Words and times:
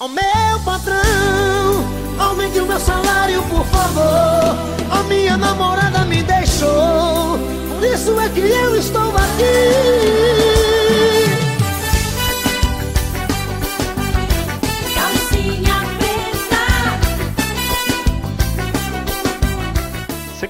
Ó 0.00 0.06
meu 0.06 0.60
patrão, 0.64 1.84
aumente 2.20 2.60
o 2.60 2.66
meu 2.66 2.78
salário, 2.78 3.42
por 3.48 3.66
favor. 3.66 4.56
A 4.92 5.02
minha 5.08 5.36
namorada 5.36 6.04
me 6.04 6.22
deixou, 6.22 7.36
por 7.68 7.82
isso 7.82 8.20
é 8.20 8.28
que 8.28 8.40
eu 8.40 8.76
estou 8.76 9.08
aqui. 9.08 10.57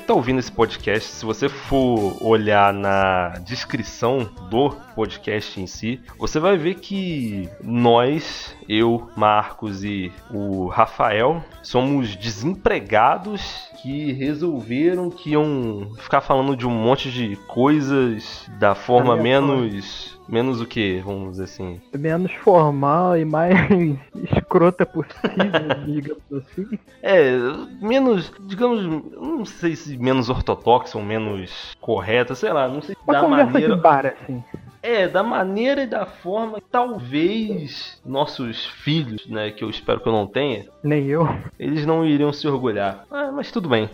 Você 0.09 0.13
que 0.13 0.15
tá 0.15 0.21
ouvindo 0.21 0.39
esse 0.39 0.51
podcast, 0.51 1.11
se 1.11 1.23
você 1.27 1.51
for 1.51 2.17
olhar 2.23 2.73
na 2.73 3.29
descrição 3.45 4.21
do 4.49 4.71
podcast 4.95 5.61
em 5.61 5.67
si, 5.67 6.01
você 6.17 6.41
vai 6.41 6.57
ver 6.57 6.77
que 6.77 7.47
nós, 7.63 8.57
eu, 8.67 9.11
Marcos 9.15 9.85
e 9.85 10.11
o 10.31 10.69
Rafael, 10.69 11.45
somos 11.63 12.17
desempregados 12.17 13.68
que 13.83 14.13
resolveram 14.13 15.11
que 15.11 15.31
iam 15.31 15.93
ficar 15.99 16.21
falando 16.21 16.57
de 16.57 16.67
um 16.67 16.71
monte 16.71 17.11
de 17.11 17.37
coisas 17.47 18.49
da 18.59 18.75
forma 18.75 19.17
menos 19.17 20.19
menos 20.29 20.61
o 20.61 20.67
que, 20.67 21.01
vamos 21.05 21.33
dizer 21.33 21.45
assim? 21.45 21.81
Menos 21.97 22.31
formal 22.33 23.17
e 23.17 23.25
mais 23.25 23.55
escrota 24.31 24.85
possível, 24.85 25.25
digamos 25.87 26.23
assim. 26.33 26.79
É, 27.03 27.33
menos, 27.81 28.31
digamos, 28.41 28.83
não 29.17 29.45
sei 29.47 29.75
se 29.75 29.97
menos 29.97 30.29
ortodoxa 30.29 30.99
ou 30.99 31.05
menos 31.05 31.75
correta, 31.81 32.35
sei 32.35 32.53
lá, 32.53 32.69
não 32.69 32.83
sei 32.83 32.95
Uma 33.05 33.15
da 33.15 33.21
conversa 33.21 33.53
maneira. 33.53 33.75
de 33.75 33.81
bar, 33.81 34.07
assim. 34.07 34.45
É, 34.83 35.09
da 35.09 35.23
maneira 35.23 35.83
e 35.83 35.87
da 35.87 36.07
forma 36.07 36.61
que 36.61 36.67
talvez 36.71 38.01
nossos 38.05 38.67
filhos, 38.67 39.27
né, 39.27 39.51
que 39.51 39.65
eu 39.65 39.71
espero 39.71 40.01
que 40.01 40.09
eu 40.09 40.13
não 40.13 40.27
tenha, 40.27 40.67
Nem 40.83 41.07
eu. 41.07 41.29
eles 41.59 41.85
não 41.87 42.05
iriam 42.05 42.33
se 42.33 42.47
orgulhar. 42.47 43.05
Ah, 43.11 43.31
mas 43.33 43.51
tudo 43.51 43.69
bem. 43.69 43.91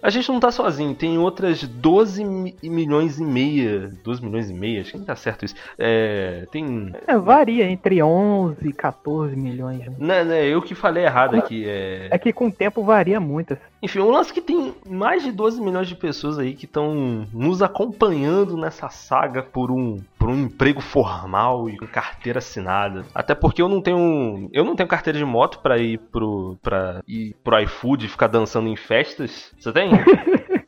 A 0.00 0.10
gente 0.10 0.28
não 0.30 0.38
tá 0.38 0.52
sozinho, 0.52 0.94
tem 0.94 1.18
outras 1.18 1.64
12 1.66 2.24
mi- 2.24 2.54
milhões 2.62 3.18
e 3.18 3.24
meia. 3.24 3.90
12 4.04 4.24
milhões 4.24 4.48
e 4.48 4.54
meia, 4.54 4.80
acho 4.82 4.92
que 4.92 4.98
não 4.98 5.04
tá 5.04 5.16
certo 5.16 5.44
isso. 5.44 5.56
É. 5.76 6.46
Tem. 6.52 6.92
É, 7.04 7.18
varia 7.18 7.68
entre 7.68 8.00
11 8.00 8.68
e 8.68 8.72
14 8.72 9.34
milhões. 9.34 9.80
né? 9.80 9.92
Né, 9.98 10.24
né, 10.24 10.46
eu 10.46 10.62
que 10.62 10.72
falei 10.76 11.04
errado 11.04 11.34
aqui. 11.36 11.64
É... 11.68 12.06
É 12.12 12.16
que 12.18 12.32
com 12.32 12.46
o 12.46 12.52
tempo 12.52 12.84
varia 12.84 13.18
muito. 13.18 13.54
assim. 13.54 13.62
Enfim, 13.80 14.00
o 14.00 14.10
lance 14.10 14.32
que 14.32 14.40
tem 14.40 14.74
mais 14.88 15.22
de 15.22 15.30
12 15.30 15.60
milhões 15.60 15.88
de 15.88 15.94
pessoas 15.94 16.38
aí 16.38 16.54
que 16.54 16.64
estão 16.64 17.26
nos 17.32 17.62
acompanhando 17.62 18.56
nessa 18.56 18.88
saga 18.88 19.42
por 19.42 19.70
um, 19.70 20.00
por 20.18 20.28
um 20.28 20.44
emprego 20.44 20.80
formal 20.80 21.70
e 21.70 21.76
com 21.76 21.86
carteira 21.86 22.38
assinada. 22.38 23.04
Até 23.14 23.34
porque 23.34 23.62
eu 23.62 23.68
não 23.68 23.80
tenho. 23.80 24.48
Eu 24.52 24.64
não 24.64 24.74
tenho 24.74 24.88
carteira 24.88 25.18
de 25.18 25.24
moto 25.24 25.60
pra 25.60 25.78
ir 25.78 25.98
pro. 25.98 26.58
pra 26.62 27.02
ir 27.06 27.36
pro 27.44 27.60
iFood 27.60 28.06
e 28.06 28.08
ficar 28.08 28.26
dançando 28.26 28.68
em 28.68 28.76
festas. 28.76 29.52
Você 29.58 29.72
tem? 29.72 29.90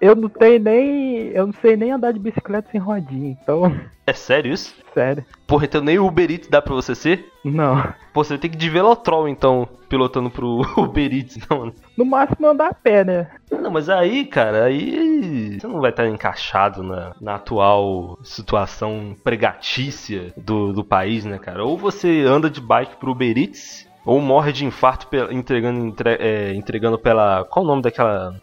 Eu 0.00 0.16
não 0.16 0.30
tenho 0.30 0.58
nem. 0.60 1.09
Eu 1.32 1.46
não 1.46 1.54
sei 1.54 1.76
nem 1.76 1.92
andar 1.92 2.12
de 2.12 2.18
bicicleta 2.18 2.68
sem 2.70 2.80
rodinha, 2.80 3.30
então. 3.42 3.74
É 4.06 4.12
sério 4.12 4.52
isso? 4.52 4.74
Sério. 4.92 5.24
Porra, 5.46 5.66
então 5.66 5.80
nem 5.80 5.98
o 5.98 6.06
Uber 6.06 6.30
Eats 6.30 6.48
dá 6.48 6.60
pra 6.60 6.74
você 6.74 6.94
ser? 6.94 7.30
Não. 7.44 7.80
Pô, 8.12 8.24
você 8.24 8.36
tem 8.36 8.50
que 8.50 8.56
ir 8.56 8.58
de 8.58 8.68
Velotrol 8.68 9.28
então, 9.28 9.68
pilotando 9.88 10.28
pro 10.30 10.62
Uber 10.76 11.12
Eats, 11.14 11.38
não. 11.48 11.72
No 11.96 12.04
máximo 12.04 12.48
andar 12.48 12.68
a 12.70 12.74
pé, 12.74 13.04
né? 13.04 13.28
Não, 13.50 13.70
mas 13.70 13.88
aí, 13.88 14.24
cara, 14.26 14.64
aí 14.64 15.58
você 15.60 15.66
não 15.66 15.80
vai 15.80 15.90
estar 15.90 16.08
encaixado 16.08 16.82
na, 16.82 17.12
na 17.20 17.34
atual 17.36 18.18
situação 18.24 19.14
pregatícia 19.22 20.32
do, 20.36 20.72
do 20.72 20.84
país, 20.84 21.24
né, 21.24 21.38
cara? 21.38 21.64
Ou 21.64 21.76
você 21.78 22.22
anda 22.26 22.50
de 22.50 22.60
bike 22.60 22.96
pro 22.96 23.12
Uber 23.12 23.36
Eats, 23.38 23.86
ou 24.04 24.20
morre 24.20 24.52
de 24.52 24.64
infarto 24.64 25.06
entregando, 25.30 25.86
entre- 25.86 26.16
é, 26.18 26.54
entregando 26.54 26.98
pela. 26.98 27.44
Qual 27.44 27.64
o 27.64 27.68
nome 27.68 27.82
daquela. 27.82 28.34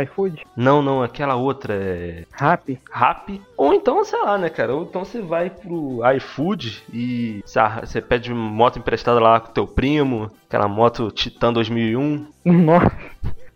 iFood, 0.00 0.46
Não, 0.56 0.80
não, 0.80 1.02
aquela 1.02 1.34
outra. 1.34 1.74
É. 1.74 2.24
Rap. 2.32 2.80
Rap. 2.90 3.40
Ou 3.56 3.74
então, 3.74 4.04
sei 4.04 4.20
lá, 4.20 4.38
né, 4.38 4.48
cara? 4.48 4.74
Ou 4.74 4.84
então 4.84 5.04
você 5.04 5.20
vai 5.20 5.50
pro 5.50 6.00
iFood 6.16 6.82
e 6.92 7.42
você 7.44 8.00
pede 8.00 8.32
moto 8.32 8.78
emprestada 8.78 9.20
lá 9.20 9.40
com 9.40 9.52
teu 9.52 9.66
primo, 9.66 10.30
aquela 10.48 10.68
moto 10.68 11.10
Titan 11.10 11.52
2001 11.52 12.26
Nossa. 12.44 12.92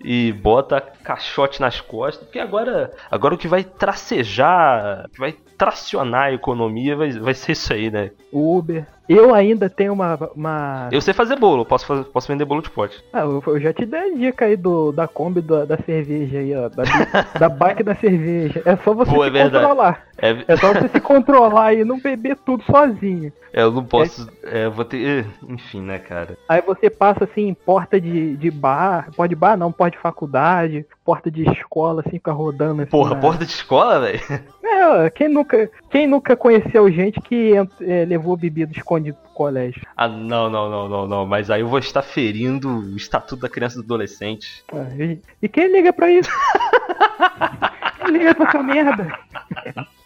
e 0.03 0.33
bota 0.33 0.81
caixote 0.81 1.61
nas 1.61 1.81
costas, 1.81 2.25
porque 2.25 2.39
agora, 2.39 2.93
agora 3.11 3.35
o 3.35 3.39
que 3.39 3.49
vai 3.49 3.65
tracejar, 3.65 5.07
o 5.07 5.09
que 5.11 5.19
vai 5.19 5.35
tracionar 5.57 6.25
a 6.25 6.33
economia 6.33 6.97
vai, 6.97 7.11
vai 7.13 7.35
ser 7.35 7.53
isso 7.53 7.73
aí, 7.73 7.91
né? 7.91 8.11
Uber. 8.33 8.87
Eu 9.09 9.33
ainda 9.33 9.71
tenho 9.71 9.93
uma. 9.93 10.19
uma... 10.35 10.89
Eu 10.91 11.01
sei 11.01 11.15
fazer 11.15 11.39
bolo, 11.39 11.65
posso, 11.65 11.87
fazer, 11.87 12.05
posso 12.07 12.27
vender 12.27 12.45
bolo 12.45 12.61
de 12.61 12.71
pote. 12.71 13.05
Ah, 13.13 13.21
eu, 13.21 13.41
eu 13.47 13.61
já 13.61 13.73
te 13.73 13.87
dei 13.87 14.01
a 14.01 14.15
dica 14.17 14.47
aí 14.47 14.57
do, 14.57 14.91
da 14.91 15.07
Kombi 15.07 15.41
da, 15.41 15.65
da 15.65 15.77
cerveja 15.79 16.39
aí, 16.41 16.53
ó. 16.57 16.69
Da, 16.69 16.83
da 17.39 17.49
bike 17.49 17.85
da 17.85 17.95
cerveja. 17.95 18.61
É 18.65 18.77
só 18.79 18.93
você 18.93 19.13
Pô, 19.15 19.23
é 19.23 19.29
se 19.29 19.33
verdade. 19.33 19.65
controlar. 19.65 20.07
É, 20.19 20.45
É 20.49 20.57
só 20.57 20.73
você 20.73 20.89
se 20.89 21.01
controlar 21.01 21.75
e 21.75 21.85
não 21.85 22.01
beber 22.01 22.37
tudo 22.45 22.65
sozinho. 22.65 23.33
é, 23.53 23.63
eu 23.63 23.71
não 23.71 23.85
posso. 23.85 24.29
É, 24.43 24.69
vou 24.69 24.85
ter. 24.85 25.25
Enfim, 25.49 25.83
né, 25.83 26.01
cara? 26.01 26.37
Aí 26.49 26.61
você 26.61 26.91
passa 26.91 27.25
assim 27.25 27.47
em 27.47 27.55
porta 27.55 28.01
de, 28.01 28.37
de 28.37 28.51
bar. 28.51 29.09
Pode 29.17 29.37
bar 29.37 29.57
não, 29.57 29.71
porta 29.71 29.97
de 29.97 30.03
faculdade, 30.03 30.85
porta 31.07 31.31
de 31.31 31.49
escola, 31.49 32.01
assim, 32.01 32.11
fica 32.17 32.33
rodando 32.33 32.83
assim. 32.83 32.91
Porra, 32.91 33.15
na- 33.15 33.21
porta 33.21 33.47
de 33.47 33.53
escola, 33.53 34.01
velho? 34.01 34.21
É, 34.65 35.09
quem 35.11 35.29
nunca, 35.29 35.71
quem 35.89 36.05
nunca 36.07 36.37
conheceu 36.37 36.91
gente 36.91 37.21
que 37.21 37.53
é, 37.81 38.05
levou 38.05 38.37
bebida 38.37 38.73
escondida 38.77 39.17
pro 39.23 39.31
colégio? 39.33 39.81
Ah, 39.97 40.09
não, 40.09 40.51
não, 40.51 40.69
não, 40.69 40.89
não, 40.89 41.07
não. 41.07 41.25
Mas 41.25 41.49
aí 41.51 41.61
eu 41.61 41.69
vou 41.69 41.79
estar 41.79 42.03
ferindo 42.03 42.69
o 42.81 42.97
estatuto 42.97 43.41
da 43.43 43.49
criança 43.49 43.77
e 43.79 43.83
do 43.83 43.85
adolescente. 43.85 44.65
Ah, 44.73 44.85
E, 44.99 45.21
e 45.41 45.49
quem 45.49 45.73
liga 45.73 45.93
pra 45.93 46.11
isso? 46.11 46.29
quem 48.05 48.13
liga 48.19 48.35
pra 48.35 48.49
essa 48.49 48.63
merda? 48.63 49.07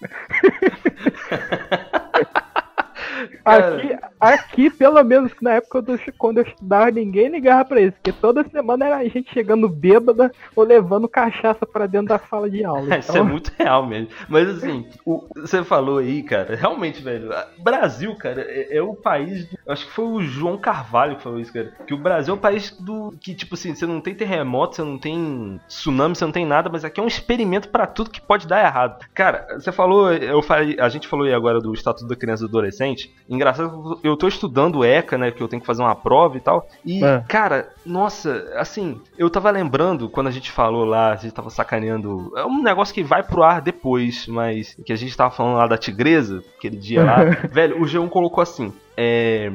Aqui, 3.44 3.97
aqui, 4.20 4.69
pelo 4.70 5.03
menos 5.03 5.32
na 5.41 5.54
época 5.54 5.81
do, 5.82 5.98
quando 6.19 6.38
eu 6.38 6.44
estudava, 6.44 6.91
ninguém 6.91 7.28
ligava 7.28 7.64
pra 7.64 7.81
isso, 7.81 7.92
porque 7.92 8.12
toda 8.12 8.44
semana 8.48 8.86
era 8.86 8.97
a 8.98 9.04
gente 9.08 9.32
chegando 9.32 9.69
bêbada 9.69 10.31
ou 10.54 10.64
levando 10.64 11.08
cachaça 11.08 11.64
pra 11.66 11.86
dentro 11.86 12.08
da 12.08 12.19
sala 12.19 12.50
de 12.50 12.64
aula. 12.64 12.81
Isso 12.98 13.10
é 13.12 13.14
Então, 13.14 13.25
muito 13.25 13.53
real 13.58 13.86
mesmo. 13.86 14.08
Mas 14.28 14.48
assim, 14.48 14.86
o- 15.06 15.26
você 15.36 15.64
falou 15.64 15.98
aí, 15.98 16.22
cara, 16.22 16.54
realmente, 16.54 17.03
velho, 17.03 17.31
Brasil, 17.58 18.14
cara, 18.16 18.42
é, 18.42 18.76
é 18.76 18.82
o 18.82 18.94
país. 18.94 19.47
do- 19.48 19.58
acho 19.69 19.86
que 19.86 19.92
foi 19.92 20.04
o 20.04 20.20
João 20.22 20.58
Carvalho 20.58 21.16
que 21.16 21.22
falou 21.22 21.38
isso, 21.41 21.52
cara. 21.52 21.72
Que 21.87 21.94
o 21.94 21.98
Brasil 21.98 22.34
é 22.34 22.37
o 22.37 22.41
país 22.41 22.70
do. 22.78 23.14
Que, 23.20 23.34
tipo 23.34 23.54
assim, 23.54 23.75
você 23.75 23.87
não 23.87 24.00
tem 24.00 24.14
terremoto, 24.14 24.76
você 24.76 24.82
não 24.82 24.98
tem 24.98 25.60
tsunami, 25.69 26.14
você 26.14 26.25
não 26.25 26.32
tem 26.32 26.44
nada, 26.47 26.69
mas 26.70 26.84
aqui 26.84 27.00
é 27.00 27.02
um 27.02 27.06
experimento 27.06 27.69
pra 27.69 27.87
tudo 27.87 28.10
que 28.10 28.20
pode 28.20 28.47
dar 28.47 28.64
errado. 28.64 29.04
Cara, 29.14 29.47
você 29.58 29.72
falou, 29.72 30.12
eu 30.12 30.42
falei, 30.42 30.76
a 30.78 30.88
gente 30.88 31.08
falou 31.08 31.26
aí 31.26 31.32
agora 31.32 31.60
do 31.60 31.72
Estatuto 31.72 32.06
da 32.08 32.16
Criança 32.16 32.44
e 32.44 32.48
do 32.48 32.50
Adolescente. 32.58 33.14
Engraçado, 33.28 33.98
eu 34.02 34.09
tô 34.16 34.28
estudando 34.28 34.84
ECA, 34.84 35.16
né? 35.19 35.31
Que 35.31 35.43
eu 35.43 35.48
tenho 35.48 35.60
que 35.60 35.66
fazer 35.66 35.82
uma 35.82 35.94
prova 35.94 36.37
e 36.37 36.41
tal. 36.41 36.66
E, 36.84 37.04
É. 37.04 37.25
cara, 37.28 37.69
nossa, 37.84 38.50
assim, 38.56 39.00
eu 39.19 39.28
tava 39.31 39.50
lembrando 39.50 40.09
quando 40.09 40.26
a 40.28 40.31
gente 40.31 40.50
falou 40.50 40.84
lá, 40.84 41.12
a 41.12 41.16
gente 41.16 41.32
tava 41.32 41.50
sacaneando. 41.50 42.32
É 42.37 42.44
um 42.44 42.62
negócio 42.62 42.94
que 42.94 43.03
vai 43.03 43.22
pro 43.22 43.43
ar 43.43 43.60
depois, 43.60 44.26
mas 44.26 44.76
que 44.84 44.93
a 44.93 44.97
gente 44.97 45.16
tava 45.16 45.31
falando 45.31 45.56
lá 45.56 45.66
da 45.66 45.78
tigresa, 45.78 46.43
aquele 46.59 46.76
dia 46.76 47.04
lá. 47.04 47.16
velho, 47.50 47.81
o 47.81 47.84
G1 47.87 48.09
colocou 48.09 48.43
assim. 48.43 48.72
É, 48.96 49.50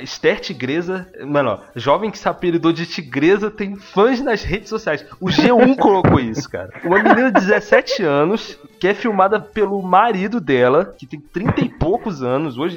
Esther 0.00 0.40
Tigresa, 0.40 1.06
mano, 1.26 1.50
ó, 1.50 1.58
jovem 1.74 2.10
que 2.10 2.18
se 2.18 2.28
apelidou 2.28 2.72
de 2.72 2.86
Tigresa 2.86 3.50
tem 3.50 3.76
fãs 3.76 4.20
nas 4.22 4.42
redes 4.42 4.68
sociais. 4.68 5.04
O 5.20 5.26
G1 5.26 5.76
colocou 5.78 6.18
isso, 6.18 6.48
cara. 6.48 6.70
Uma 6.84 7.02
menina 7.02 7.30
de 7.30 7.40
17 7.40 8.02
anos 8.02 8.58
que 8.78 8.88
é 8.88 8.94
filmada 8.94 9.40
pelo 9.40 9.80
marido 9.82 10.40
dela, 10.40 10.94
que 10.98 11.06
tem 11.06 11.20
30 11.20 11.60
e 11.62 11.68
poucos 11.68 12.22
anos. 12.22 12.58
Hoje, 12.58 12.76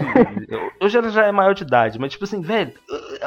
hoje 0.82 0.98
ela 0.98 1.10
já 1.10 1.26
é 1.26 1.32
maior 1.32 1.54
de 1.54 1.64
idade, 1.64 2.00
mas 2.00 2.12
tipo 2.12 2.24
assim, 2.24 2.42
velho, 2.42 2.74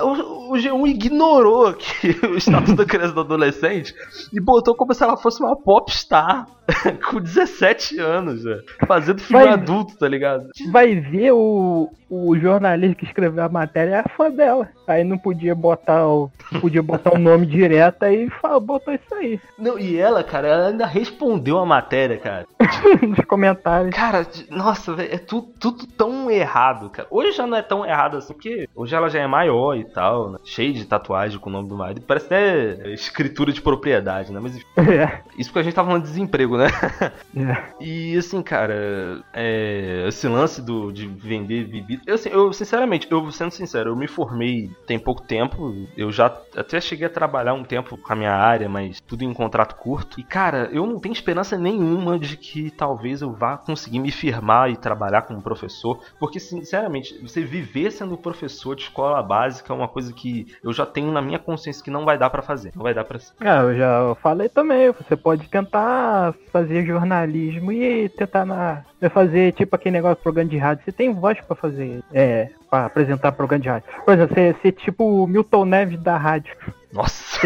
o, 0.03 0.53
o 0.53 0.55
G1 0.55 0.89
ignorou 0.89 1.73
que 1.75 2.11
o 2.27 2.37
status 2.37 2.75
da 2.75 2.85
criança 2.85 3.13
e 3.13 3.15
do 3.15 3.21
adolescente 3.21 3.95
e 4.33 4.41
botou 4.41 4.75
como 4.75 4.95
se 4.95 5.03
ela 5.03 5.17
fosse 5.17 5.43
uma 5.43 5.57
popstar 5.57 6.47
com 7.11 7.21
17 7.21 7.99
anos, 8.01 8.45
velho, 8.45 8.63
fazendo 8.87 9.21
filme 9.21 9.45
Mas- 9.45 9.55
adulto, 9.55 9.97
tá 9.99 10.09
ligado? 10.09 10.49
vai 10.71 10.95
ver 10.95 11.33
o, 11.33 11.91
o 12.11 12.37
jornalista 12.39 12.97
que 12.97 13.05
escreveu 13.05 13.45
a 13.45 13.49
matéria 13.49 14.05
é 14.07 14.09
fã 14.17 14.31
dela. 14.31 14.69
Aí 14.87 15.05
não 15.05 15.17
podia 15.17 15.55
botar 15.55 16.07
o, 16.07 16.31
podia 16.61 16.83
botar 16.83 17.15
o 17.15 17.19
nome 17.19 17.47
direto 17.47 18.03
aí 18.03 18.29
fa- 18.29 18.59
botou 18.59 18.93
isso 18.93 19.15
aí 19.15 19.41
Não, 19.59 19.79
e 19.79 19.97
ela, 19.97 20.23
cara, 20.25 20.49
ela 20.49 20.69
ainda 20.69 20.85
respondeu 20.87 21.59
a 21.59 21.65
matéria, 21.65 22.19
cara. 22.19 22.47
nos 23.07 23.25
comentários. 23.27 23.95
Cara, 23.95 24.27
nossa, 24.51 24.93
velho, 24.95 25.15
é 25.15 25.19
tudo, 25.19 25.49
tudo 25.59 25.87
tão 25.87 26.31
errado, 26.31 26.91
cara. 26.91 27.07
Hoje 27.11 27.33
já 27.33 27.47
não 27.47 27.57
é 27.57 27.63
tão 27.63 27.87
errado 27.87 28.17
assim, 28.17 28.33
porque 28.35 28.69
hoje 28.75 28.95
ela 28.95 29.09
já 29.09 29.21
é 29.21 29.27
maior 29.27 29.77
e 29.77 29.85
tal, 29.85 30.31
né? 30.33 30.39
Cheia 30.45 30.73
de 30.73 30.85
tatuagem 30.85 31.39
com 31.39 31.49
o 31.49 31.53
nome 31.53 31.69
do 31.69 31.77
marido. 31.77 32.03
Parece 32.03 32.27
até 32.27 32.91
escritura 32.93 33.53
de 33.53 33.63
propriedade, 33.63 34.33
né? 34.33 34.41
Mas 34.43 34.57
enfim, 34.57 34.67
É. 34.93 35.21
isso 35.39 35.49
porque 35.51 35.61
a 35.61 35.63
gente 35.63 35.75
tá 35.75 35.85
falando 35.85 36.03
de 36.03 36.09
desemprego, 36.09 36.57
né? 36.59 36.62
É. 37.35 37.73
E 37.81 38.17
assim, 38.17 38.43
cara, 38.43 39.23
é, 39.33 40.05
esse 40.07 40.29
lance 40.29 40.61
do, 40.61 40.93
de 40.93 41.07
vender 41.07 41.67
bebida. 41.67 42.03
Eu, 42.07 42.15
assim, 42.15 42.29
eu, 42.29 42.53
sinceramente, 42.53 43.09
eu 43.11 43.31
sendo 43.33 43.51
sincero, 43.51 43.91
eu 43.91 43.97
me 43.97 44.07
formei 44.07 44.71
tem 44.87 44.99
pouco 44.99 45.23
tempo. 45.23 45.75
Eu 45.97 46.13
já 46.13 46.27
até 46.55 46.79
cheguei 46.81 47.07
a 47.07 47.11
trabalhar 47.11 47.55
um 47.55 47.65
tempo 47.65 47.97
com 47.97 48.13
a 48.13 48.17
minha 48.17 48.35
área, 48.35 48.69
mas 48.69 49.01
tudo 49.01 49.25
em 49.25 49.33
contrato 49.33 49.77
curto. 49.77 50.21
E, 50.21 50.23
cara, 50.23 50.69
eu 50.73 50.87
não 50.87 50.99
tenho 50.99 51.15
esperança 51.15 51.57
nenhuma 51.57 52.19
de 52.19 52.37
que 52.37 52.71
talvez 52.71 53.23
eu 53.23 53.33
vá 53.33 53.57
conseguir 53.57 53.99
me 53.99 54.11
firmar 54.11 54.71
e 54.71 54.77
trabalhar 54.77 55.23
como 55.23 55.41
professor. 55.41 56.01
Porque, 56.19 56.39
sinceramente, 56.39 57.19
você 57.23 57.43
viver 57.43 57.91
sendo 57.91 58.17
professor 58.17 58.77
de 58.77 58.83
escola 58.83 59.23
básica 59.23 59.73
é 59.73 59.77
uma 59.77 59.89
coisa 59.89 60.13
que 60.13 60.55
eu 60.63 60.73
já 60.73 60.85
tenho 60.85 61.11
na 61.11 61.23
minha 61.23 61.39
consciência 61.39 61.83
que 61.83 61.91
não 61.91 62.05
vai 62.05 62.19
dar 62.19 62.29
para 62.29 62.43
fazer. 62.43 62.73
Não 62.75 62.83
vai 62.83 62.93
dar 62.93 63.05
pra. 63.05 63.19
É, 63.41 63.63
eu 63.63 63.77
já 63.77 64.15
falei 64.17 64.49
também. 64.49 64.91
Você 64.91 65.17
pode 65.17 65.49
tentar 65.49 66.35
fazer 66.51 66.85
jornalismo 66.85 67.73
e 67.73 68.09
tentar 68.09 68.45
na, 68.45 68.83
fazer 69.11 69.53
tipo 69.53 69.75
aquele 69.77 69.95
negócio 69.95 70.17
de 70.17 70.23
programa 70.23 70.51
de 70.51 70.59
rádio. 70.59 70.85
Você 70.85 70.93
tem 70.93 71.13
voz 71.13 71.41
para 71.41 71.57
fazer, 71.57 72.03
é, 72.13 72.49
para 72.71 72.87
apresentar 72.87 73.33
programa 73.33 73.63
de 73.63 73.69
rádio. 73.69 73.89
Por 74.05 74.15
exemplo, 74.15 74.35
você 74.35 74.57
ser 74.63 74.73
tipo 74.73 75.05
o 75.05 75.27
Milton 75.27 75.65
Neves 75.65 76.01
da 76.01 76.17
rádio. 76.17 76.55
Nossa! 76.93 77.41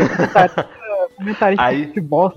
Comentarista 1.17 1.65
Aí... 1.65 1.83
de 1.83 1.87
futebol, 1.89 2.33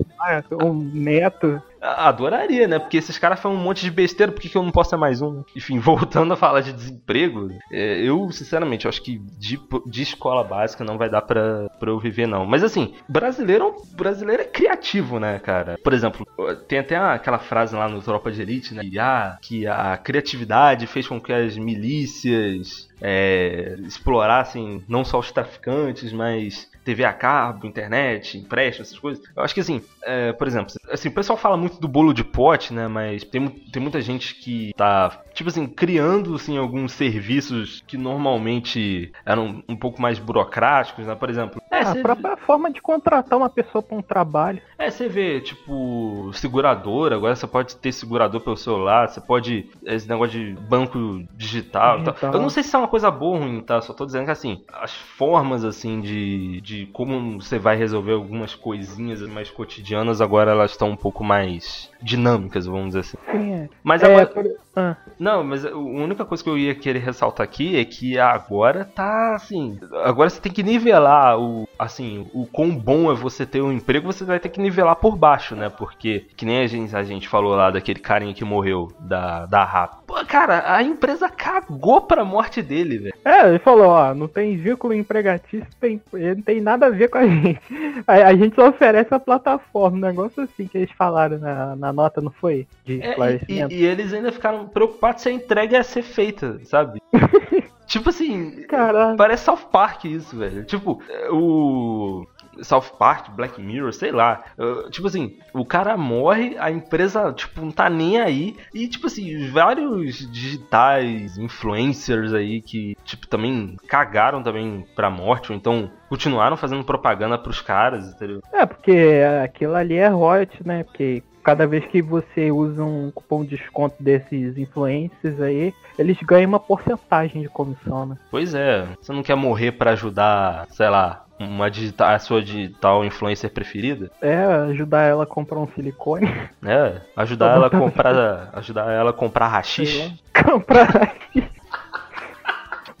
o 0.52 0.72
Neto. 0.72 1.62
Adoraria, 1.80 2.68
né? 2.68 2.78
Porque 2.78 2.96
esses 2.96 3.18
caras 3.18 3.40
falam 3.40 3.58
um 3.58 3.62
monte 3.62 3.82
de 3.82 3.90
besteira, 3.90 4.30
por 4.30 4.40
que, 4.40 4.48
que 4.48 4.56
eu 4.56 4.62
não 4.62 4.70
posso 4.70 4.90
ser 4.90 4.96
mais 4.96 5.22
um? 5.22 5.42
Enfim, 5.56 5.78
voltando 5.80 6.32
a 6.32 6.36
falar 6.36 6.60
de 6.60 6.72
desemprego, 6.72 7.48
é, 7.72 8.00
eu, 8.00 8.30
sinceramente, 8.30 8.86
acho 8.86 9.02
que 9.02 9.18
de, 9.38 9.58
de, 9.86 10.02
escola 10.02 10.44
básica 10.44 10.84
não 10.84 10.98
vai 10.98 11.08
dar 11.08 11.22
pra, 11.22 11.68
pra 11.78 11.90
eu 11.90 11.98
viver, 11.98 12.26
não. 12.26 12.44
Mas 12.44 12.62
assim, 12.62 12.94
brasileiro, 13.08 13.74
brasileiro 13.92 14.42
é 14.42 14.46
criativo, 14.46 15.18
né, 15.18 15.38
cara? 15.38 15.78
Por 15.82 15.92
exemplo, 15.92 16.26
tem 16.68 16.78
até 16.78 16.96
aquela 16.96 17.38
frase 17.38 17.74
lá 17.74 17.88
no 17.88 18.02
Tropa 18.02 18.30
de 18.30 18.42
Elite, 18.42 18.74
né? 18.74 18.82
Ah, 18.98 19.38
que 19.40 19.66
a 19.66 19.96
criatividade 19.96 20.86
fez 20.86 21.06
com 21.08 21.20
que 21.20 21.32
as 21.32 21.56
milícias 21.56 22.88
é, 23.00 23.76
explorassem 23.84 24.84
não 24.86 25.04
só 25.04 25.18
os 25.18 25.32
traficantes, 25.32 26.12
mas 26.12 26.68
TV 26.84 27.04
a 27.04 27.12
cabo, 27.12 27.66
internet, 27.66 28.38
empréstimo, 28.38 28.82
essas 28.82 28.98
coisas. 28.98 29.22
Eu 29.36 29.42
acho 29.42 29.54
que 29.54 29.60
assim, 29.60 29.82
é, 30.02 30.32
por 30.32 30.46
exemplo, 30.46 30.72
assim, 30.90 31.08
o 31.08 31.12
pessoal 31.12 31.36
fala 31.36 31.56
muito 31.56 31.80
do 31.80 31.88
bolo 31.88 32.12
de 32.12 32.24
pote, 32.24 32.72
né? 32.72 32.88
Mas 32.88 33.24
tem, 33.24 33.48
tem 33.48 33.82
muita 33.82 34.00
gente 34.00 34.34
que 34.34 34.72
tá, 34.76 35.22
tipo 35.32 35.48
assim, 35.48 35.66
criando 35.66 36.34
assim, 36.34 36.56
alguns 36.58 36.92
serviços 36.92 37.82
que 37.86 37.96
normalmente 37.96 39.12
eram 39.24 39.62
um 39.68 39.76
pouco 39.76 40.00
mais 40.00 40.18
burocráticos, 40.18 41.06
né? 41.06 41.14
Por 41.14 41.30
exemplo. 41.30 41.59
É, 41.80 42.00
a 42.00 42.02
própria 42.02 42.34
vê... 42.34 42.42
forma 42.42 42.70
de 42.70 42.80
contratar 42.80 43.38
uma 43.38 43.48
pessoa 43.50 43.82
para 43.82 43.96
um 43.96 44.02
trabalho. 44.02 44.60
É, 44.78 44.90
você 44.90 45.08
vê, 45.08 45.40
tipo, 45.40 46.30
seguradora, 46.32 47.16
agora 47.16 47.34
você 47.34 47.46
pode 47.46 47.76
ter 47.76 47.92
segurador 47.92 48.40
pelo 48.40 48.56
celular, 48.56 49.08
você 49.08 49.20
pode. 49.20 49.68
Esse 49.84 50.08
negócio 50.08 50.38
de 50.38 50.60
banco 50.60 51.22
digital. 51.34 51.98
digital. 51.98 52.32
Eu 52.34 52.40
não 52.40 52.50
sei 52.50 52.62
se 52.62 52.74
é 52.74 52.78
uma 52.78 52.88
coisa 52.88 53.10
boa 53.10 53.38
ou 53.38 53.42
ruim, 53.44 53.60
tá? 53.60 53.80
Só 53.80 53.92
tô 53.92 54.06
dizendo 54.06 54.24
que 54.24 54.30
assim, 54.30 54.62
as 54.72 54.92
formas 54.92 55.64
assim 55.64 56.00
de, 56.00 56.60
de 56.60 56.86
como 56.86 57.40
você 57.40 57.58
vai 57.58 57.76
resolver 57.76 58.12
algumas 58.12 58.54
coisinhas 58.54 59.20
mais 59.22 59.50
cotidianas, 59.50 60.20
agora 60.20 60.50
elas 60.50 60.72
estão 60.72 60.90
um 60.90 60.96
pouco 60.96 61.22
mais 61.22 61.90
dinâmicas, 62.02 62.66
vamos 62.66 62.88
dizer 62.88 63.00
assim. 63.00 63.16
Sim, 63.30 63.52
é. 63.54 63.68
Mas 63.82 64.02
agora. 64.02 64.22
É, 64.22 64.26
por... 64.26 64.44
ah. 64.76 64.96
Não, 65.18 65.44
mas 65.44 65.64
a 65.64 65.76
única 65.76 66.24
coisa 66.24 66.42
que 66.42 66.50
eu 66.50 66.58
ia 66.58 66.74
querer 66.74 67.00
ressaltar 67.00 67.44
aqui 67.44 67.76
é 67.76 67.84
que 67.84 68.18
agora 68.18 68.84
tá 68.84 69.34
assim. 69.34 69.78
Agora 70.04 70.30
você 70.30 70.40
tem 70.40 70.52
que 70.52 70.62
nivelar 70.62 71.38
o. 71.38 71.68
Assim, 71.80 72.28
o 72.34 72.44
quão 72.44 72.76
bom 72.76 73.10
é 73.10 73.14
você 73.14 73.46
ter 73.46 73.62
um 73.62 73.72
emprego, 73.72 74.12
você 74.12 74.22
vai 74.22 74.38
ter 74.38 74.50
que 74.50 74.60
nivelar 74.60 74.96
por 74.96 75.16
baixo, 75.16 75.56
né? 75.56 75.70
Porque, 75.70 76.26
que 76.36 76.44
nem 76.44 76.60
a 76.60 76.66
gente, 76.66 76.94
a 76.94 77.02
gente 77.02 77.26
falou 77.26 77.56
lá 77.56 77.70
daquele 77.70 77.98
carinha 78.00 78.34
que 78.34 78.44
morreu 78.44 78.92
da, 79.00 79.46
da 79.46 79.64
RAP. 79.64 80.02
Pô, 80.06 80.14
cara, 80.26 80.74
a 80.74 80.82
empresa 80.82 81.26
cagou 81.30 82.02
pra 82.02 82.22
morte 82.22 82.60
dele, 82.60 82.98
velho. 82.98 83.14
É, 83.24 83.48
ele 83.48 83.58
falou, 83.58 83.86
ó, 83.86 84.12
não 84.12 84.28
tem 84.28 84.58
vínculo 84.58 84.92
empregatício, 84.92 85.66
tem, 85.80 85.98
não 86.12 86.42
tem 86.42 86.60
nada 86.60 86.84
a 86.84 86.90
ver 86.90 87.08
com 87.08 87.16
a 87.16 87.24
gente. 87.26 87.60
A, 88.06 88.12
a 88.12 88.34
gente 88.34 88.54
só 88.54 88.68
oferece 88.68 89.14
a 89.14 89.18
plataforma, 89.18 89.96
um 89.96 90.00
negócio 90.00 90.42
assim 90.42 90.66
que 90.66 90.76
eles 90.76 90.90
falaram 90.92 91.38
na, 91.38 91.76
na 91.76 91.92
nota, 91.94 92.20
não 92.20 92.30
foi? 92.30 92.66
De 92.84 93.00
é, 93.00 93.40
e, 93.48 93.74
e, 93.74 93.86
eles 93.86 94.12
ainda 94.12 94.30
ficaram 94.30 94.68
preocupados 94.68 95.22
se 95.22 95.30
a 95.30 95.32
entrega 95.32 95.78
ia 95.78 95.82
ser 95.82 96.02
feita, 96.02 96.60
sabe? 96.64 97.00
Tipo 97.90 98.10
assim, 98.10 98.62
Caralho. 98.68 99.16
parece 99.16 99.44
South 99.44 99.66
Park 99.72 100.04
isso, 100.04 100.36
velho. 100.38 100.64
Tipo, 100.64 101.02
o. 101.28 102.24
South 102.62 102.92
Park, 102.98 103.30
Black 103.30 103.60
Mirror, 103.60 103.92
sei 103.92 104.12
lá. 104.12 104.44
Tipo 104.90 105.08
assim, 105.08 105.38
o 105.52 105.64
cara 105.64 105.96
morre, 105.96 106.56
a 106.58 106.70
empresa, 106.70 107.32
tipo, 107.32 107.60
não 107.60 107.70
tá 107.70 107.88
nem 107.88 108.20
aí. 108.20 108.56
E, 108.74 108.86
tipo 108.86 109.06
assim, 109.06 109.48
vários 109.50 110.30
digitais, 110.30 111.36
influencers 111.38 112.32
aí 112.34 112.60
que, 112.60 112.96
tipo, 113.04 113.26
também 113.26 113.76
cagaram 113.88 114.42
também 114.42 114.84
pra 114.94 115.08
morte, 115.08 115.50
ou 115.50 115.56
então 115.56 115.90
continuaram 116.08 116.56
fazendo 116.56 116.84
propaganda 116.84 117.38
pros 117.38 117.60
caras, 117.62 118.08
entendeu? 118.12 118.40
É, 118.52 118.66
porque 118.66 119.22
aquilo 119.42 119.74
ali 119.74 119.96
é 119.96 120.08
royalty, 120.08 120.58
né? 120.66 120.84
Porque 120.84 121.22
cada 121.42 121.66
vez 121.66 121.84
que 121.86 122.02
você 122.02 122.50
usa 122.50 122.82
um 122.82 123.10
cupom 123.10 123.42
de 123.42 123.56
desconto 123.56 123.96
desses 124.00 124.56
influencers 124.56 125.40
aí, 125.40 125.74
eles 125.98 126.16
ganham 126.22 126.48
uma 126.48 126.60
porcentagem 126.60 127.42
de 127.42 127.48
comissão, 127.48 128.06
né? 128.06 128.16
Pois 128.30 128.54
é, 128.54 128.86
você 129.00 129.12
não 129.12 129.22
quer 129.22 129.34
morrer 129.34 129.72
para 129.72 129.92
ajudar, 129.92 130.66
sei 130.70 130.88
lá, 130.88 131.24
uma 131.38 131.70
digital, 131.70 132.10
a 132.10 132.18
sua 132.18 132.42
digital 132.42 133.04
influencer 133.04 133.50
preferida? 133.50 134.10
É, 134.20 134.44
ajudar 134.70 135.02
ela 135.02 135.24
a 135.24 135.26
comprar 135.26 135.58
um 135.58 135.68
silicone. 135.68 136.26
É, 136.64 137.00
ajudar 137.16 137.54
ela 137.54 137.66
a 137.66 137.70
comprar, 137.70 138.50
ajudar 138.52 138.92
ela 138.92 139.10
a 139.10 139.14
comprar 139.14 139.48
rachixe. 139.48 140.12
Comprar 140.44 140.84
rachixe. 140.84 141.50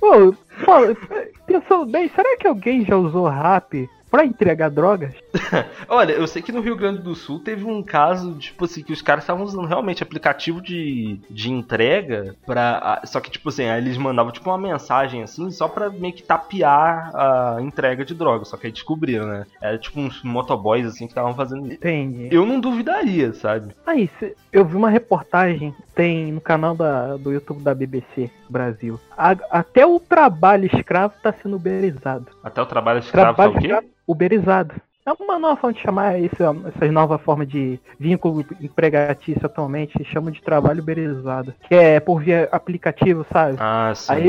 Pô, 0.00 0.34
pensou 1.46 1.84
bem, 1.84 2.08
será 2.08 2.36
que 2.38 2.46
alguém 2.46 2.86
já 2.86 2.96
usou 2.96 3.28
rap 3.28 3.88
para 4.10 4.24
entregar 4.24 4.70
drogas? 4.70 5.14
Olha, 5.88 6.12
eu 6.12 6.26
sei 6.26 6.42
que 6.42 6.52
no 6.52 6.60
Rio 6.60 6.76
Grande 6.76 7.00
do 7.00 7.14
Sul 7.14 7.38
teve 7.38 7.64
um 7.64 7.82
caso, 7.82 8.34
tipo 8.34 8.64
assim, 8.64 8.82
que 8.82 8.92
os 8.92 9.02
caras 9.02 9.24
estavam 9.24 9.44
usando 9.44 9.66
realmente 9.66 10.02
aplicativo 10.02 10.60
de, 10.60 11.20
de 11.30 11.50
entrega 11.50 12.34
pra. 12.44 13.02
Só 13.04 13.20
que, 13.20 13.30
tipo 13.30 13.48
assim, 13.48 13.64
aí 13.64 13.80
eles 13.80 13.96
mandavam 13.96 14.32
tipo 14.32 14.50
uma 14.50 14.58
mensagem 14.58 15.22
assim, 15.22 15.50
só 15.50 15.68
pra 15.68 15.88
meio 15.90 16.14
que 16.14 16.22
tapear 16.22 17.10
a 17.14 17.58
entrega 17.60 18.04
de 18.04 18.14
drogas. 18.14 18.48
Só 18.48 18.56
que 18.56 18.66
aí 18.66 18.72
descobriram, 18.72 19.26
né? 19.26 19.46
Era 19.60 19.78
tipo 19.78 20.00
uns 20.00 20.22
motoboys 20.22 20.86
assim 20.86 21.06
que 21.06 21.12
estavam 21.12 21.34
fazendo 21.34 21.66
isso. 21.66 21.74
Entendi. 21.74 22.28
Eu 22.30 22.44
não 22.44 22.60
duvidaria, 22.60 23.32
sabe? 23.32 23.74
Aí, 23.86 24.10
eu 24.52 24.64
vi 24.64 24.76
uma 24.76 24.90
reportagem, 24.90 25.74
tem 26.00 26.32
no 26.32 26.40
canal 26.40 26.74
da, 26.74 27.18
do 27.18 27.30
YouTube 27.30 27.62
da 27.62 27.74
BBC 27.74 28.30
Brasil. 28.48 28.98
A, 29.18 29.36
até 29.50 29.84
o 29.84 30.00
trabalho 30.00 30.64
escravo 30.64 31.12
tá 31.22 31.30
sendo 31.30 31.56
uberizado. 31.56 32.26
Até 32.42 32.62
o 32.62 32.66
trabalho 32.66 33.00
escravo 33.00 33.34
trabalho 33.34 33.52
tá 33.52 33.58
o 33.58 33.60
quê? 33.60 33.66
Escravo 33.66 33.86
uberizado. 34.06 34.74
É 35.04 35.12
uma 35.22 35.38
nova 35.38 35.56
forma 35.56 35.74
de 35.74 35.82
chamar 35.82 36.18
isso, 36.18 36.36
essa 36.74 36.92
nova 36.92 37.18
forma 37.18 37.44
de 37.44 37.78
vínculo 37.98 38.44
empregatício 38.60 39.44
atualmente, 39.44 40.02
chamam 40.04 40.30
de 40.30 40.40
trabalho 40.40 40.80
uberizado. 40.80 41.52
Que 41.68 41.74
é 41.74 42.00
por 42.00 42.22
via 42.22 42.48
aplicativo, 42.50 43.26
sabe? 43.30 43.56
Ah, 43.58 43.92
sim. 43.94 44.12
Aí, 44.12 44.28